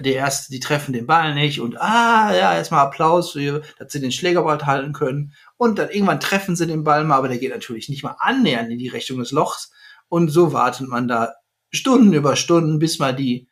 der 0.00 0.14
erste, 0.14 0.50
die 0.50 0.60
treffen 0.60 0.92
den 0.92 1.06
Ball 1.06 1.34
nicht 1.34 1.60
und 1.60 1.80
ah, 1.80 2.34
ja, 2.34 2.54
erstmal 2.54 2.86
Applaus, 2.86 3.32
für, 3.32 3.62
dass 3.78 3.92
sie 3.92 4.00
den 4.00 4.12
Schläger 4.12 4.42
bald 4.42 4.64
halten 4.64 4.92
können. 4.92 5.34
Und 5.56 5.78
dann 5.78 5.90
irgendwann 5.90 6.20
treffen 6.20 6.56
sie 6.56 6.66
den 6.66 6.84
Ball 6.84 7.04
mal, 7.04 7.16
aber 7.16 7.28
der 7.28 7.38
geht 7.38 7.52
natürlich 7.52 7.88
nicht 7.88 8.02
mal 8.02 8.16
annähernd 8.18 8.70
in 8.70 8.78
die 8.78 8.88
Richtung 8.88 9.18
des 9.18 9.32
Lochs. 9.32 9.70
Und 10.08 10.28
so 10.28 10.52
wartet 10.52 10.88
man 10.88 11.08
da 11.08 11.34
Stunden 11.70 12.12
über 12.12 12.36
Stunden, 12.36 12.78
bis 12.78 12.98
mal 12.98 13.14
die 13.14 13.48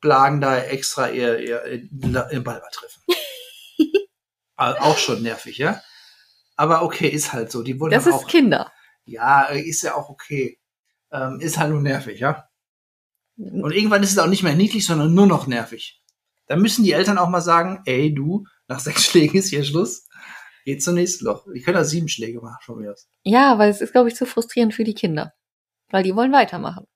Blagen 0.00 0.40
da 0.40 0.58
extra 0.58 1.10
ihr, 1.10 1.38
ihr, 1.38 1.64
ihren 1.64 2.44
Ball 2.44 2.60
mal 2.60 2.70
treffen. 2.72 3.02
Also 4.56 4.78
auch 4.80 4.98
schon 4.98 5.22
nervig, 5.22 5.58
ja? 5.58 5.80
Aber 6.56 6.82
okay, 6.82 7.08
ist 7.08 7.32
halt 7.32 7.50
so. 7.50 7.62
Die 7.62 7.80
wollen 7.80 7.90
Das 7.90 8.06
ist 8.06 8.12
auch 8.12 8.26
Kinder. 8.26 8.70
ja, 9.04 9.44
ist 9.44 9.82
ja 9.82 9.94
auch 9.94 10.08
okay. 10.08 10.60
Ähm, 11.12 11.40
ist 11.40 11.58
halt 11.58 11.70
nur 11.70 11.80
nervig, 11.80 12.20
ja. 12.20 12.49
Und 13.40 13.72
irgendwann 13.72 14.02
ist 14.02 14.12
es 14.12 14.18
auch 14.18 14.26
nicht 14.26 14.42
mehr 14.42 14.54
niedlich, 14.54 14.86
sondern 14.86 15.14
nur 15.14 15.26
noch 15.26 15.46
nervig. 15.46 16.02
Da 16.46 16.56
müssen 16.56 16.84
die 16.84 16.92
Eltern 16.92 17.16
auch 17.16 17.30
mal 17.30 17.40
sagen, 17.40 17.80
ey 17.86 18.12
du, 18.12 18.44
nach 18.68 18.80
sechs 18.80 19.04
Schlägen 19.10 19.38
ist 19.38 19.48
hier 19.48 19.64
Schluss. 19.64 20.06
Geht 20.64 20.82
zum 20.82 20.94
nächsten 20.94 21.24
Loch. 21.24 21.46
Die 21.54 21.62
können 21.62 21.76
da 21.76 21.84
sieben 21.84 22.08
Schläge 22.08 22.40
machen, 22.40 22.58
von 22.62 22.78
mir 22.78 22.92
aus. 22.92 23.08
Ja, 23.22 23.58
weil 23.58 23.70
es 23.70 23.80
ist, 23.80 23.92
glaube 23.92 24.08
ich, 24.08 24.14
zu 24.14 24.26
frustrierend 24.26 24.74
für 24.74 24.84
die 24.84 24.94
Kinder. 24.94 25.32
Weil 25.88 26.02
die 26.02 26.14
wollen 26.14 26.32
weitermachen. 26.32 26.86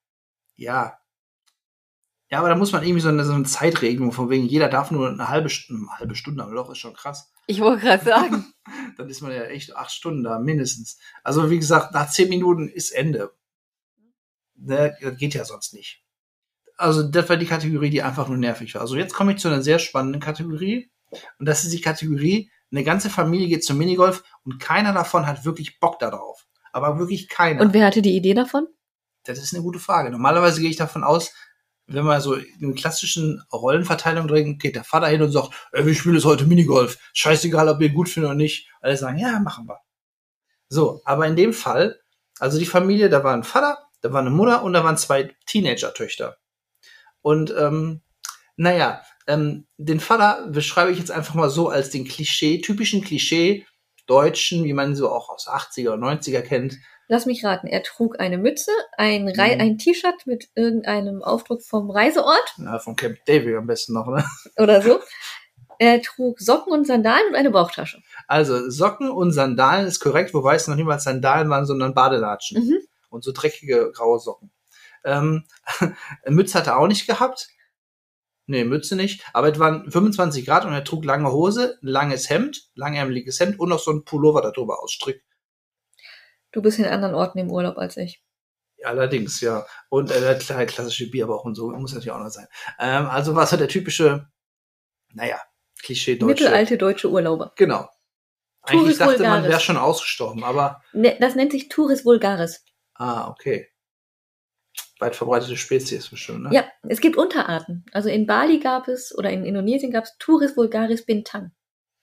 Ja. 0.56 0.98
Ja, 2.30 2.40
aber 2.40 2.50
da 2.50 2.56
muss 2.56 2.72
man 2.72 2.82
irgendwie 2.82 3.00
so 3.00 3.08
eine, 3.08 3.24
so 3.24 3.32
eine 3.32 3.44
Zeitregelung 3.44 4.12
von 4.12 4.28
wegen, 4.28 4.44
jeder 4.44 4.68
darf 4.68 4.90
nur 4.90 5.08
eine 5.08 5.28
halbe 5.28 5.48
Stunde, 5.48 5.88
eine 5.88 5.98
halbe 5.98 6.14
Stunde 6.14 6.42
am 6.42 6.52
Loch, 6.52 6.70
ist 6.70 6.78
schon 6.78 6.94
krass. 6.94 7.32
Ich 7.46 7.60
wollte 7.60 7.82
gerade 7.82 8.04
sagen. 8.04 8.52
Dann 8.98 9.08
ist 9.08 9.22
man 9.22 9.32
ja 9.32 9.44
echt 9.44 9.74
acht 9.74 9.92
Stunden 9.92 10.24
da, 10.24 10.38
mindestens. 10.38 10.98
Also 11.22 11.50
wie 11.50 11.58
gesagt, 11.58 11.94
nach 11.94 12.10
zehn 12.10 12.28
Minuten 12.28 12.68
ist 12.68 12.90
Ende. 12.90 13.32
Ne, 14.56 14.94
Das 15.00 15.16
geht 15.16 15.34
ja 15.34 15.44
sonst 15.44 15.72
nicht. 15.72 16.03
Also 16.76 17.02
das 17.02 17.28
war 17.28 17.36
die 17.36 17.46
Kategorie, 17.46 17.90
die 17.90 18.02
einfach 18.02 18.28
nur 18.28 18.36
nervig 18.36 18.74
war. 18.74 18.82
Also 18.82 18.96
jetzt 18.96 19.14
komme 19.14 19.32
ich 19.32 19.38
zu 19.38 19.48
einer 19.48 19.62
sehr 19.62 19.78
spannenden 19.78 20.20
Kategorie. 20.20 20.90
Und 21.38 21.46
das 21.46 21.64
ist 21.64 21.72
die 21.72 21.80
Kategorie, 21.80 22.50
eine 22.72 22.82
ganze 22.82 23.08
Familie 23.08 23.48
geht 23.48 23.64
zum 23.64 23.78
Minigolf 23.78 24.24
und 24.42 24.58
keiner 24.58 24.92
davon 24.92 25.26
hat 25.26 25.44
wirklich 25.44 25.78
Bock 25.78 26.00
darauf. 26.00 26.46
Aber 26.72 26.98
wirklich 26.98 27.28
keiner. 27.28 27.60
Und 27.60 27.72
wer 27.72 27.86
hatte 27.86 28.02
die 28.02 28.16
Idee 28.16 28.34
davon? 28.34 28.66
Das 29.22 29.38
ist 29.38 29.54
eine 29.54 29.62
gute 29.62 29.78
Frage. 29.78 30.10
Normalerweise 30.10 30.60
gehe 30.60 30.70
ich 30.70 30.76
davon 30.76 31.04
aus, 31.04 31.32
wenn 31.86 32.04
man 32.04 32.20
so 32.20 32.34
in 32.34 32.74
klassischen 32.74 33.42
Rollenverteilung 33.52 34.26
drin 34.26 34.58
geht 34.58 34.74
der 34.74 34.84
Vater 34.84 35.06
hin 35.06 35.22
und 35.22 35.30
sagt, 35.30 35.50
ey, 35.72 35.86
wir 35.86 35.94
spielen 35.94 36.16
jetzt 36.16 36.24
heute 36.24 36.46
Minigolf. 36.46 36.98
Scheißegal, 37.12 37.68
ob 37.68 37.80
ihr 37.80 37.90
gut 37.90 38.08
findet 38.08 38.30
oder 38.30 38.36
nicht. 38.36 38.68
Alle 38.80 38.96
sagen, 38.96 39.18
ja, 39.18 39.38
machen 39.38 39.68
wir. 39.68 39.78
So, 40.68 41.00
aber 41.04 41.26
in 41.26 41.36
dem 41.36 41.52
Fall, 41.52 42.00
also 42.40 42.58
die 42.58 42.66
Familie, 42.66 43.08
da 43.08 43.22
war 43.22 43.34
ein 43.34 43.44
Vater, 43.44 43.78
da 44.00 44.12
war 44.12 44.20
eine 44.20 44.30
Mutter 44.30 44.64
und 44.64 44.72
da 44.72 44.82
waren 44.82 44.96
zwei 44.96 45.34
Teenager-Töchter. 45.46 46.38
Und 47.24 47.54
ähm, 47.58 48.02
naja, 48.56 49.00
ähm, 49.26 49.66
den 49.78 49.98
Vater 49.98 50.46
beschreibe 50.48 50.92
ich 50.92 50.98
jetzt 50.98 51.10
einfach 51.10 51.34
mal 51.34 51.48
so 51.48 51.70
als 51.70 51.88
den 51.88 52.04
Klischee, 52.04 52.60
typischen 52.60 53.02
Klischee 53.02 53.66
Deutschen, 54.06 54.64
wie 54.64 54.74
man 54.74 54.94
so 54.94 55.08
auch 55.10 55.30
aus 55.30 55.48
80er 55.48 55.94
oder 55.94 56.06
90er 56.06 56.42
kennt. 56.42 56.74
Lass 57.08 57.24
mich 57.24 57.42
raten. 57.42 57.66
Er 57.66 57.82
trug 57.82 58.20
eine 58.20 58.36
Mütze, 58.36 58.70
ein, 58.98 59.26
Rei 59.28 59.54
Mhm. 59.54 59.60
ein 59.62 59.78
T-Shirt 59.78 60.26
mit 60.26 60.48
irgendeinem 60.54 61.22
Aufdruck 61.22 61.62
vom 61.62 61.90
Reiseort 61.90 62.54
Na, 62.58 62.78
von 62.78 62.94
Camp 62.94 63.16
David 63.24 63.56
am 63.56 63.66
besten 63.66 63.94
noch, 63.94 64.06
ne? 64.06 64.22
oder 64.58 64.82
so. 64.82 65.00
Er 65.78 66.02
trug 66.02 66.38
Socken 66.38 66.72
und 66.74 66.86
Sandalen 66.86 67.28
und 67.30 67.36
eine 67.36 67.50
Bauchtasche. 67.50 68.00
Also 68.28 68.68
Socken 68.70 69.10
und 69.10 69.32
Sandalen 69.32 69.86
ist 69.86 70.00
korrekt, 70.00 70.34
wobei 70.34 70.56
es 70.56 70.68
noch 70.68 70.76
niemals 70.76 71.04
Sandalen 71.04 71.48
waren, 71.48 71.64
sondern 71.64 71.94
Badelatschen 71.94 72.62
Mhm. 72.62 72.78
und 73.08 73.24
so 73.24 73.32
dreckige 73.32 73.90
graue 73.92 74.18
Socken. 74.20 74.50
Ähm, 75.04 75.44
Mütze 76.26 76.58
hat 76.58 76.66
er 76.66 76.78
auch 76.78 76.86
nicht 76.86 77.06
gehabt. 77.06 77.48
Nee, 78.46 78.64
Mütze 78.64 78.96
nicht. 78.96 79.24
Aber 79.32 79.50
es 79.50 79.58
waren 79.58 79.90
25 79.90 80.44
Grad 80.44 80.64
und 80.64 80.72
er 80.72 80.84
trug 80.84 81.04
lange 81.04 81.32
Hose, 81.32 81.78
langes 81.80 82.28
Hemd, 82.28 82.68
langärmeliges 82.74 83.40
Hemd 83.40 83.58
und 83.58 83.70
noch 83.70 83.78
so 83.78 83.90
ein 83.90 84.04
Pullover 84.04 84.42
darüber 84.42 84.82
aus 84.82 84.92
Strick. 84.92 85.24
Du 86.52 86.60
bist 86.62 86.78
in 86.78 86.84
anderen 86.84 87.14
Orten 87.14 87.38
im 87.38 87.50
Urlaub 87.50 87.78
als 87.78 87.96
ich. 87.96 88.22
Allerdings, 88.84 89.40
ja. 89.40 89.66
Und 89.88 90.10
äh, 90.10 90.20
der 90.20 90.34
klar, 90.36 90.66
klassische 90.66 91.10
Bierbauch 91.10 91.44
und 91.44 91.54
so 91.54 91.70
muss 91.70 91.92
natürlich 91.92 92.10
auch 92.12 92.18
noch 92.18 92.28
sein. 92.28 92.46
Ähm, 92.78 93.06
also 93.06 93.34
war 93.34 93.46
so 93.46 93.56
der 93.56 93.68
typische, 93.68 94.28
naja, 95.12 95.40
Klischee 95.82 96.16
deutsche. 96.16 96.44
Mittelalte 96.44 96.76
deutsche 96.76 97.10
Urlauber. 97.10 97.52
Genau. 97.56 97.88
Eigentlich 98.62 98.80
Turis 98.82 98.98
dachte 98.98 99.22
man, 99.22 99.30
vulgaris. 99.30 99.48
wäre 99.48 99.60
schon 99.60 99.76
ausgestorben, 99.76 100.44
aber 100.44 100.82
Ne, 100.92 101.16
das 101.20 101.34
nennt 101.34 101.52
sich 101.52 101.68
Turis 101.68 102.04
vulgaris. 102.04 102.64
Ah, 102.94 103.28
okay. 103.28 103.68
Weit 105.00 105.16
verbreitete 105.16 105.56
Spezies 105.56 106.08
bestimmt, 106.08 106.42
ne? 106.44 106.50
Ja, 106.52 106.64
es 106.88 107.00
gibt 107.00 107.16
Unterarten. 107.16 107.84
Also 107.92 108.08
in 108.08 108.26
Bali 108.26 108.60
gab 108.60 108.86
es, 108.86 109.16
oder 109.16 109.30
in 109.30 109.44
Indonesien 109.44 109.90
gab 109.90 110.04
es 110.04 110.16
Turis 110.18 110.56
vulgaris 110.56 111.04
Bintang. 111.04 111.52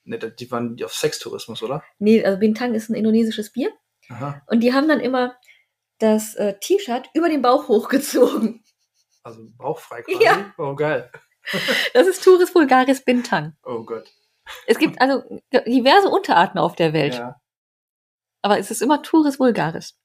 Ne, 0.04 0.18
die 0.18 0.52
waren 0.52 0.78
auf 0.84 0.94
Sextourismus, 0.94 1.64
oder? 1.64 1.84
Nee, 2.00 2.24
also 2.24 2.40
Bintang 2.40 2.74
ist 2.74 2.90
ein 2.90 2.96
indonesisches 2.96 3.52
Bier. 3.54 3.72
Aha. 4.10 4.42
Und 4.48 4.62
die 4.62 4.74
haben 4.74 4.90
dann 4.90 5.00
immer 5.00 5.38
das 6.00 6.36
äh, 6.36 6.56
T-Shirt 6.60 7.10
über 7.14 7.30
den 7.30 7.42
Bauch 7.42 7.68
hochgezogen. 7.68 8.64
Also 9.24 9.46
bauchfrei 9.58 10.02
quasi. 10.04 10.24
Ja. 10.24 10.54
Oh, 10.58 10.76
geil. 10.76 11.12
Das 11.94 12.06
ist 12.06 12.24
Turis 12.24 12.54
vulgaris 12.54 13.04
Bintang. 13.04 13.56
Oh 13.64 13.84
Gott. 13.84 14.08
Es 14.68 14.78
gibt 14.78 15.02
also 15.02 15.42
diverse 15.66 16.08
Unterarten 16.08 16.60
auf 16.60 16.76
der 16.76 16.94
Welt. 16.94 17.16
Ja. 17.16 17.42
Aber 18.44 18.60
es 18.60 18.70
ist 18.70 18.82
immer 18.82 19.02
Turis 19.02 19.40
vulgaris. 19.40 19.98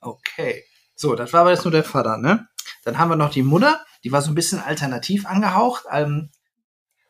Okay. 0.00 0.64
So, 0.94 1.14
das 1.14 1.32
war 1.32 1.42
aber 1.42 1.50
jetzt 1.50 1.64
nur 1.64 1.72
der 1.72 1.84
Vater, 1.84 2.18
ne? 2.18 2.48
Dann 2.84 2.98
haben 2.98 3.08
wir 3.08 3.16
noch 3.16 3.30
die 3.30 3.42
Mutter, 3.42 3.84
die 4.04 4.12
war 4.12 4.22
so 4.22 4.30
ein 4.30 4.34
bisschen 4.34 4.60
alternativ 4.60 5.26
angehaucht. 5.26 5.84
Ähm, 5.90 6.30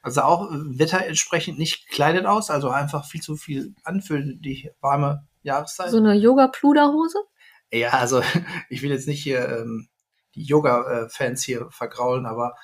also 0.04 0.20
auch 0.20 0.50
äh, 0.50 0.78
wetterentsprechend 0.78 1.58
nicht 1.58 1.88
gekleidet 1.88 2.26
aus, 2.26 2.50
also 2.50 2.68
einfach 2.68 3.06
viel 3.06 3.22
zu 3.22 3.36
viel 3.36 3.74
an 3.84 4.02
für 4.02 4.22
die 4.22 4.70
warme 4.80 5.26
Jahreszeit. 5.42 5.90
So 5.90 5.96
eine 5.96 6.14
Yoga-Pluderhose. 6.14 7.18
Ja, 7.72 7.90
also 7.90 8.22
ich 8.68 8.82
will 8.82 8.90
jetzt 8.90 9.08
nicht 9.08 9.22
hier 9.22 9.48
ähm, 9.48 9.88
die 10.34 10.44
Yoga-Fans 10.44 11.42
hier 11.42 11.68
vergraulen, 11.70 12.26
aber 12.26 12.54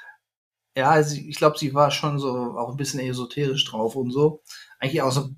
ja, 0.77 1.03
sie, 1.03 1.29
ich 1.29 1.37
glaube, 1.37 1.59
sie 1.59 1.75
war 1.75 1.91
schon 1.91 2.19
so 2.19 2.57
auch 2.59 2.71
ein 2.71 2.77
bisschen 2.77 3.01
esoterisch 3.01 3.65
drauf 3.65 3.97
und 3.97 4.11
so. 4.11 4.43
Eigentlich 4.79 5.03
auch 5.03 5.13
so 5.13 5.31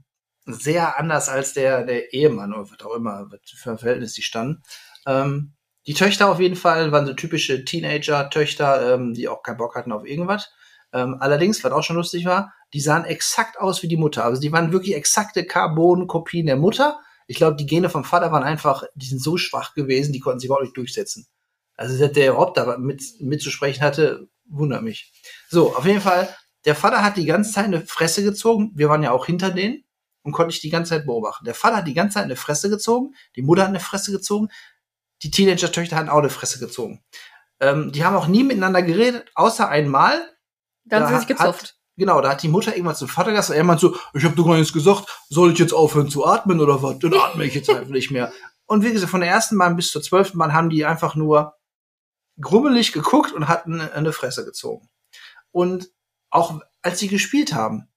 sehr 0.45 0.99
anders 0.99 1.29
als 1.29 1.55
der, 1.55 1.85
der 1.85 2.13
Ehemann 2.13 2.53
oder 2.53 2.71
was 2.71 2.81
auch 2.85 2.95
immer, 2.97 3.31
was 3.31 3.41
für 3.45 3.71
ein 3.71 3.79
Verhältnis 3.79 4.13
die 4.15 4.23
standen. 4.23 4.63
Ähm, 5.07 5.55
die 5.87 5.95
Töchter 5.95 6.31
auf 6.31 6.41
jeden 6.41 6.57
Fall 6.57 6.93
waren 6.93 7.07
so 7.07 7.15
typische 7.15 7.65
Teenager-Töchter, 7.65 8.95
ähm, 8.95 9.15
die 9.15 9.29
auch 9.29 9.43
keinen 9.43 9.57
Bock 9.57 9.75
hatten 9.75 9.93
auf 9.93 10.07
irgendwas. 10.07 10.51
Ähm, 10.93 11.17
allerdings, 11.21 11.63
was 11.65 11.73
auch 11.73 11.83
schon 11.83 11.97
lustig 11.97 12.25
war, 12.25 12.53
die 12.73 12.81
sahen 12.81 13.05
exakt 13.05 13.59
aus 13.59 13.83
wie 13.83 13.89
die 13.89 13.97
Mutter. 13.97 14.25
Also 14.25 14.41
die 14.41 14.53
waren 14.53 14.73
wirklich 14.73 14.95
exakte 14.95 15.45
Carbon-Kopien 15.45 16.47
der 16.47 16.57
Mutter. 16.57 17.01
Ich 17.27 17.37
glaube, 17.37 17.57
die 17.57 17.67
Gene 17.67 17.89
vom 17.89 18.05
Vater 18.05 18.31
waren 18.31 18.43
einfach, 18.43 18.85
die 18.95 19.07
sind 19.07 19.23
so 19.23 19.37
schwach 19.37 19.75
gewesen, 19.75 20.13
die 20.13 20.21
konnten 20.21 20.41
sich 20.41 20.47
überhaupt 20.47 20.65
nicht 20.65 20.77
durchsetzen. 20.77 21.27
Also 21.77 21.99
dass 21.99 22.13
der 22.13 22.31
überhaupt 22.31 22.57
da 22.57 22.77
mit, 22.79 23.03
mitzusprechen 23.21 23.83
hatte, 23.83 24.29
wundert 24.45 24.83
mich. 24.83 25.13
So, 25.49 25.75
auf 25.75 25.87
jeden 25.87 26.01
Fall, 26.01 26.29
der 26.65 26.75
Vater 26.75 27.03
hat 27.03 27.17
die 27.17 27.27
ganze 27.27 27.53
Zeit 27.53 27.65
eine 27.65 27.81
Fresse 27.81 28.23
gezogen. 28.23 28.71
Wir 28.75 28.89
waren 28.89 29.03
ja 29.03 29.13
auch 29.13 29.27
hinter 29.27 29.51
denen 29.51 29.85
und 30.23 30.33
konnte 30.33 30.55
ich 30.55 30.61
die 30.61 30.71
ganze 30.71 30.91
Zeit 30.91 31.07
beobachten. 31.07 31.45
Der 31.45 31.55
Vater 31.55 31.79
hat 31.79 31.87
die 31.87 31.95
ganze 31.95 32.15
Zeit 32.15 32.25
eine 32.25 32.37
Fresse 32.37 32.71
gezogen, 32.71 33.15
die 33.37 33.43
Mutter 33.43 33.63
hat 33.63 33.71
eine 33.71 33.81
Fresse 33.81 34.13
gezogen, 34.13 34.49
die 35.23 35.31
Teenager-Töchter 35.31 35.97
hatten 35.97 36.09
auch 36.09 36.19
eine 36.19 36.31
Fresse 36.31 36.59
gezogen. 36.59 37.03
Ähm, 37.61 37.93
die 37.93 38.05
haben 38.05 38.17
auch 38.17 38.27
nie 38.27 38.43
miteinander 38.43 38.83
geredet, 38.83 39.31
außer 39.35 39.69
einmal. 39.69 40.15
Dann 40.85 41.03
Da 41.03 41.09
sind 41.09 41.21
sie 41.21 41.27
gezopft. 41.27 41.63
Hat, 41.63 41.77
genau, 41.97 42.21
da 42.21 42.31
hat 42.31 42.43
die 42.43 42.49
Mutter 42.49 42.75
irgendwann 42.75 42.97
zum 42.97 43.09
Vater 43.09 43.31
gesagt, 43.31 43.57
er 43.57 43.65
meint 43.65 43.81
so, 43.81 43.97
ich 44.15 44.25
habe 44.25 44.35
doch 44.35 44.47
gar 44.47 44.57
nichts 44.57 44.73
gesagt, 44.73 45.07
soll 45.29 45.53
ich 45.53 45.59
jetzt 45.59 45.73
aufhören 45.73 46.11
zu 46.11 46.27
atmen 46.27 46.61
oder 46.61 46.83
was? 46.83 46.99
Dann 46.99 47.15
atme 47.15 47.45
ich 47.45 47.55
jetzt 47.55 47.71
einfach 47.71 47.91
nicht 47.91 48.11
mehr. 48.11 48.33
Und 48.67 48.85
wie 48.85 48.93
gesagt, 48.93 49.11
von 49.11 49.21
der 49.21 49.31
ersten 49.31 49.57
Bahn 49.59 49.77
bis 49.77 49.93
zur 49.93 50.03
zwölften 50.03 50.39
Bahn 50.39 50.53
haben 50.53 50.71
die 50.71 50.85
einfach 50.85 51.15
nur 51.15 51.55
grummelig 52.41 52.93
geguckt 52.93 53.33
und 53.33 53.49
hatten 53.49 53.81
eine 53.81 54.13
Fresse 54.13 54.45
gezogen. 54.45 54.89
Und 55.53 55.91
auch 56.31 56.61
als 56.81 56.99
sie 56.99 57.09
gespielt 57.09 57.55
haben, 57.55 57.89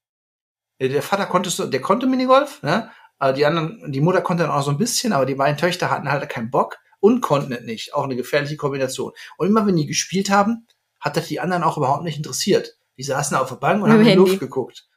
äh, 0.78 0.88
der 0.88 1.02
Vater 1.02 1.26
konnte 1.26 1.50
so, 1.50 1.66
der 1.66 1.80
konnte 1.80 2.06
Minigolf, 2.06 2.62
ne? 2.62 2.90
Aber 3.18 3.32
die 3.32 3.46
anderen, 3.46 3.90
die 3.90 4.02
Mutter 4.02 4.20
konnte 4.20 4.42
dann 4.42 4.52
auch 4.52 4.62
so 4.62 4.70
ein 4.70 4.76
bisschen, 4.76 5.14
aber 5.14 5.24
die 5.24 5.34
beiden 5.34 5.56
Töchter 5.56 5.90
hatten 5.90 6.10
halt 6.10 6.28
keinen 6.28 6.50
Bock 6.50 6.76
und 7.06 7.20
konnten 7.20 7.52
es 7.52 7.62
nicht. 7.62 7.94
Auch 7.94 8.02
eine 8.02 8.16
gefährliche 8.16 8.56
Kombination. 8.56 9.12
Und 9.36 9.46
immer 9.46 9.64
wenn 9.64 9.76
die 9.76 9.86
gespielt 9.86 10.28
haben, 10.28 10.66
hat 10.98 11.16
das 11.16 11.28
die 11.28 11.38
anderen 11.38 11.62
auch 11.62 11.76
überhaupt 11.76 12.02
nicht 12.02 12.16
interessiert. 12.16 12.76
Die 12.98 13.04
saßen 13.04 13.36
auf 13.36 13.48
der 13.48 13.56
Bank 13.56 13.80
und 13.80 13.90
Mit 13.90 13.98
haben 13.98 14.06
in 14.06 14.10
die. 14.10 14.14
Luft 14.14 14.40
geguckt. 14.40 14.88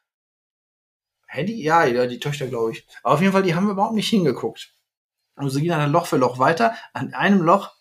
Handy? 1.28 1.62
Ja, 1.62 1.86
ja, 1.86 2.08
die 2.08 2.19
Töchter, 2.19 2.48
glaube 2.48 2.72
ich. 2.72 2.88
Aber 3.04 3.13
auf 3.13 3.22
jeden 3.22 3.32
Fall, 3.32 3.43
die 3.43 3.54
haben 3.54 3.69
überhaupt 3.69 3.93
nicht 3.93 4.10
hingeguckt. 4.10 4.74
Und 5.36 5.52
so 5.52 5.60
ging 5.60 5.69
dann 5.69 5.91
Loch 5.91 6.08
für 6.08 6.17
Loch 6.17 6.39
weiter. 6.39 6.74
An 6.93 7.13
einem 7.13 7.43
Loch 7.43 7.72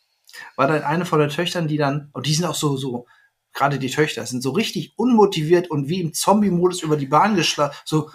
war 0.56 0.68
dann 0.68 0.82
eine 0.82 1.06
von 1.06 1.20
den 1.20 1.30
Töchtern, 1.30 1.66
die 1.66 1.78
dann, 1.78 2.10
und 2.12 2.26
die 2.26 2.34
sind 2.34 2.44
auch 2.44 2.54
so, 2.54 2.76
so, 2.76 3.06
gerade 3.54 3.78
die 3.78 3.88
Töchter, 3.88 4.26
sind 4.26 4.42
so 4.42 4.50
richtig 4.50 4.92
unmotiviert 4.98 5.70
und 5.70 5.88
wie 5.88 6.02
im 6.02 6.12
Zombie-Modus 6.12 6.82
über 6.82 6.98
die 6.98 7.06
Bahn 7.06 7.34
geschlagen. 7.34 7.74
So, 7.86 8.10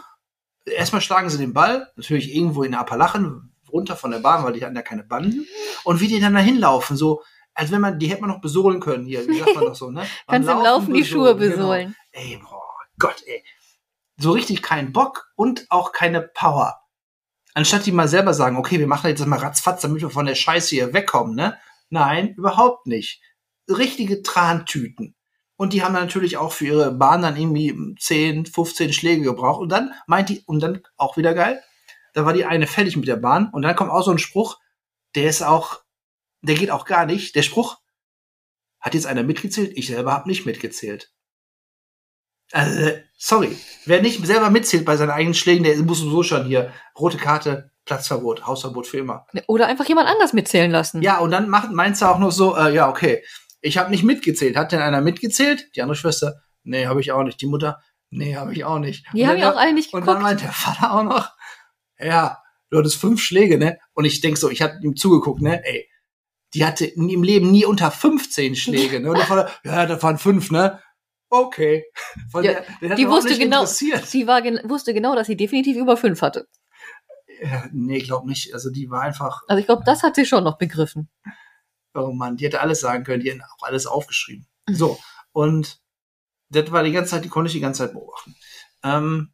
erstmal 0.65 1.02
schlagen 1.02 1.32
sie 1.32 1.39
den 1.39 1.54
Ball, 1.54 1.91
natürlich 1.95 2.36
irgendwo 2.36 2.62
in 2.62 2.76
Appalachen, 2.76 3.53
runter 3.74 3.98
von 3.98 4.12
der 4.12 4.20
Bahn, 4.20 4.44
weil 4.44 4.54
die 4.54 4.64
hatten 4.64 4.76
ja 4.76 4.84
keine 4.84 5.04
Banden. 5.04 5.46
Und 5.84 6.00
wie 6.00 6.08
die 6.08 6.20
dann 6.20 6.36
da 6.36 6.40
hinlaufen, 6.40 6.96
so, 6.96 7.24
als 7.54 7.72
wenn 7.72 7.82
man, 7.82 8.00
die 8.00 8.08
hätte 8.08 8.22
man 8.22 8.30
noch 8.30 8.42
besohlen 8.42 8.80
können 8.80 9.06
hier, 9.06 9.28
wie 9.28 9.40
sagt 9.40 9.56
man 9.56 9.66
doch 9.66 9.76
so, 9.76 9.92
ne? 9.92 10.06
Kannst 10.28 10.50
im 10.50 10.60
Laufen 10.60 10.94
die 10.94 11.04
Schuhe 11.04 11.36
besohlen, 11.36 11.50
genau. 11.52 11.58
besohlen. 11.58 11.96
Ey, 12.12 12.40
boah, 12.42 12.76
Gott, 13.00 13.24
ey. 13.26 13.44
So 14.18 14.32
richtig 14.32 14.62
keinen 14.62 14.94
Bock 14.94 15.32
und 15.36 15.66
auch 15.70 15.92
keine 15.92 16.22
Power. 16.22 16.80
Anstatt 17.56 17.86
die 17.86 17.92
mal 17.92 18.08
selber 18.08 18.34
sagen, 18.34 18.58
okay, 18.58 18.80
wir 18.80 18.88
machen 18.88 19.08
jetzt 19.08 19.26
mal 19.26 19.40
ratzfatz, 19.40 19.82
damit 19.82 20.02
wir 20.02 20.10
von 20.10 20.26
der 20.26 20.36
Scheiße 20.36 20.70
hier 20.70 20.94
wegkommen, 20.94 21.36
ne? 21.36 21.58
Nein, 21.90 22.34
überhaupt 22.36 22.88
nicht. 22.88 23.22
Richtige 23.68 24.24
Trantüten. 24.24 25.16
Und 25.56 25.74
die 25.74 25.84
haben 25.84 25.94
natürlich 25.94 26.38
auch 26.38 26.52
für 26.52 26.66
ihre 26.66 26.92
Bahn 26.92 27.22
dann 27.22 27.38
irgendwie 27.38 27.96
10, 28.00 28.48
15 28.48 28.92
Schläge 28.92 29.22
gebraucht. 29.24 29.62
Und 29.62 29.70
dann 29.70 29.94
meint 30.08 30.30
die, 30.30 30.42
und 30.46 30.62
dann 30.62 30.82
auch 30.98 31.16
wieder 31.18 31.36
geil, 31.36 31.62
da 32.13 32.26
war 32.26 32.34
die 32.34 32.45
eine 32.45 32.67
fertig 32.67 32.95
mit 32.95 33.08
der 33.08 33.17
Bahn. 33.17 33.49
Und 33.52 33.62
dann 33.63 33.76
kommt 33.76 33.91
auch 33.91 34.04
so 34.04 34.12
ein 34.12 34.19
Spruch, 34.19 34.60
der 35.15 35.30
ist 35.30 35.41
auch, 35.41 35.82
der 36.41 36.56
geht 36.56 36.71
auch 36.71 36.86
gar 36.86 37.06
nicht. 37.06 37.36
Der 37.36 37.41
Spruch, 37.43 37.78
hat 38.80 38.93
jetzt 38.93 39.08
einer 39.08 39.23
mitgezählt? 39.23 39.71
Ich 39.76 39.88
selber 39.88 40.12
habe 40.12 40.28
nicht 40.28 40.45
mitgezählt. 40.45 41.12
Also, 42.52 42.91
sorry. 43.17 43.58
Wer 43.86 44.02
nicht 44.02 44.26
selber 44.26 44.49
mitzählt 44.49 44.86
bei 44.86 44.97
seinen 44.97 45.10
eigenen 45.10 45.34
Schlägen, 45.34 45.63
der 45.63 45.78
muss 45.78 45.99
sowieso 45.99 46.23
schon 46.23 46.45
hier 46.45 46.71
rote 46.99 47.17
Karte, 47.17 47.71
Platzverbot, 47.86 48.45
Hausverbot 48.45 48.86
für 48.86 48.97
immer. 48.97 49.26
Oder 49.47 49.67
einfach 49.67 49.86
jemand 49.86 50.08
anders 50.08 50.34
mitzählen 50.34 50.69
lassen. 50.69 51.02
Ja, 51.02 51.19
und 51.19 51.32
dann 51.32 51.49
macht, 51.49 51.71
meinst 51.71 52.02
du 52.02 52.06
auch 52.06 52.19
noch 52.19 52.32
so, 52.32 52.56
äh, 52.56 52.73
ja, 52.73 52.89
okay, 52.89 53.23
ich 53.62 53.78
habe 53.78 53.89
nicht 53.89 54.04
mitgezählt. 54.04 54.58
Hat 54.58 54.71
denn 54.71 54.82
einer 54.82 55.02
mitgezählt? 55.02 55.69
Die 55.76 55.82
andere 55.82 55.95
Schwester, 55.95 56.41
nee, 56.63 56.86
habe 56.86 56.99
ich 57.02 57.12
auch 57.13 57.23
nicht. 57.23 57.39
Die 57.39 57.47
Mutter, 57.47 57.82
nee, 58.10 58.36
habe 58.36 58.54
ich 58.54 58.65
auch 58.65 58.80
nicht. 58.80 59.06
Die 59.13 59.21
Und 59.21 59.30
haben 59.30 59.38
ja 59.38 59.52
auch 59.54 59.58
alle 59.58 59.73
nicht 59.73 59.93
Und 59.93 60.02
geguckt. 60.02 60.15
dann 60.17 60.23
meint 60.23 60.41
der 60.41 60.52
Vater 60.52 60.93
auch 60.93 61.04
noch, 61.04 61.32
ja, 61.99 62.41
du 62.69 62.77
hattest 62.79 62.97
fünf 62.97 63.21
Schläge, 63.21 63.58
ne? 63.58 63.79
Und 63.93 64.06
ich 64.06 64.21
denk 64.21 64.38
so, 64.38 64.49
ich 64.49 64.62
hatte 64.62 64.79
ihm 64.84 64.95
zugeguckt, 64.95 65.41
ne? 65.41 65.63
Ey, 65.65 65.89
die 66.53 66.65
hatte 66.65 66.86
ihrem 66.86 67.23
Leben 67.23 67.51
nie 67.51 67.65
unter 67.65 67.91
15 67.91 68.56
Schläge, 68.56 68.99
ne? 68.99 69.10
Und 69.10 69.17
der 69.17 69.25
Vater, 69.25 69.51
ja, 69.63 69.86
das 69.86 70.01
waren 70.03 70.17
fünf, 70.17 70.51
ne? 70.51 70.82
Okay. 71.29 71.86
Von 72.32 72.43
Ja, 72.43 72.53
der, 72.53 72.65
der 72.82 72.95
die 72.95 73.08
wusste 73.08 73.38
genau-. 73.38 73.65
Sie 73.65 74.27
war 74.27 74.41
gen 74.41 74.60
wusste 74.65 74.93
genau, 74.93 75.15
dass 75.15 75.27
sie 75.27 75.38
definitiv 75.38 75.77
über 75.77 75.97
fünf 75.97 76.21
hatte. 76.21 76.47
Ja, 77.41 77.65
nee, 77.71 77.99
glaub 77.99 78.25
nicht. 78.25 78.53
Also 78.53 78.69
die 78.69 78.89
war 78.89 79.01
einfach, 79.01 79.41
Also 79.47 79.60
ich 79.60 79.65
glaube, 79.65 79.84
das 79.86 80.03
hat 80.03 80.15
sie 80.15 80.25
schon 80.25 80.43
noch 80.43 80.58
begriffen. 80.58 81.10
oh 81.95 82.12
Mann, 82.12 82.38
die 82.38 82.45
hätte 82.45 82.62
alles 82.62 82.79
sagen 82.82 83.03
können, 83.03 83.21
die 83.23 83.32
hätten 83.32 83.41
auch 83.41 83.63
alles 83.63 83.88
aufgeschrieben. 83.88 84.47
Mhm. 84.69 84.75
So, 84.75 84.99
und 85.32 85.79
das 86.49 86.71
war 86.71 86.84
die 86.84 86.91
ganze 86.91 87.12
Zeit, 87.12 87.25
die 87.25 87.29
konnte 87.29 87.47
ich 87.47 87.53
die 87.53 87.60
ganze 87.60 87.86
Zeit 87.86 87.93
beobachten. 87.93 88.36
Ähm, 88.84 89.34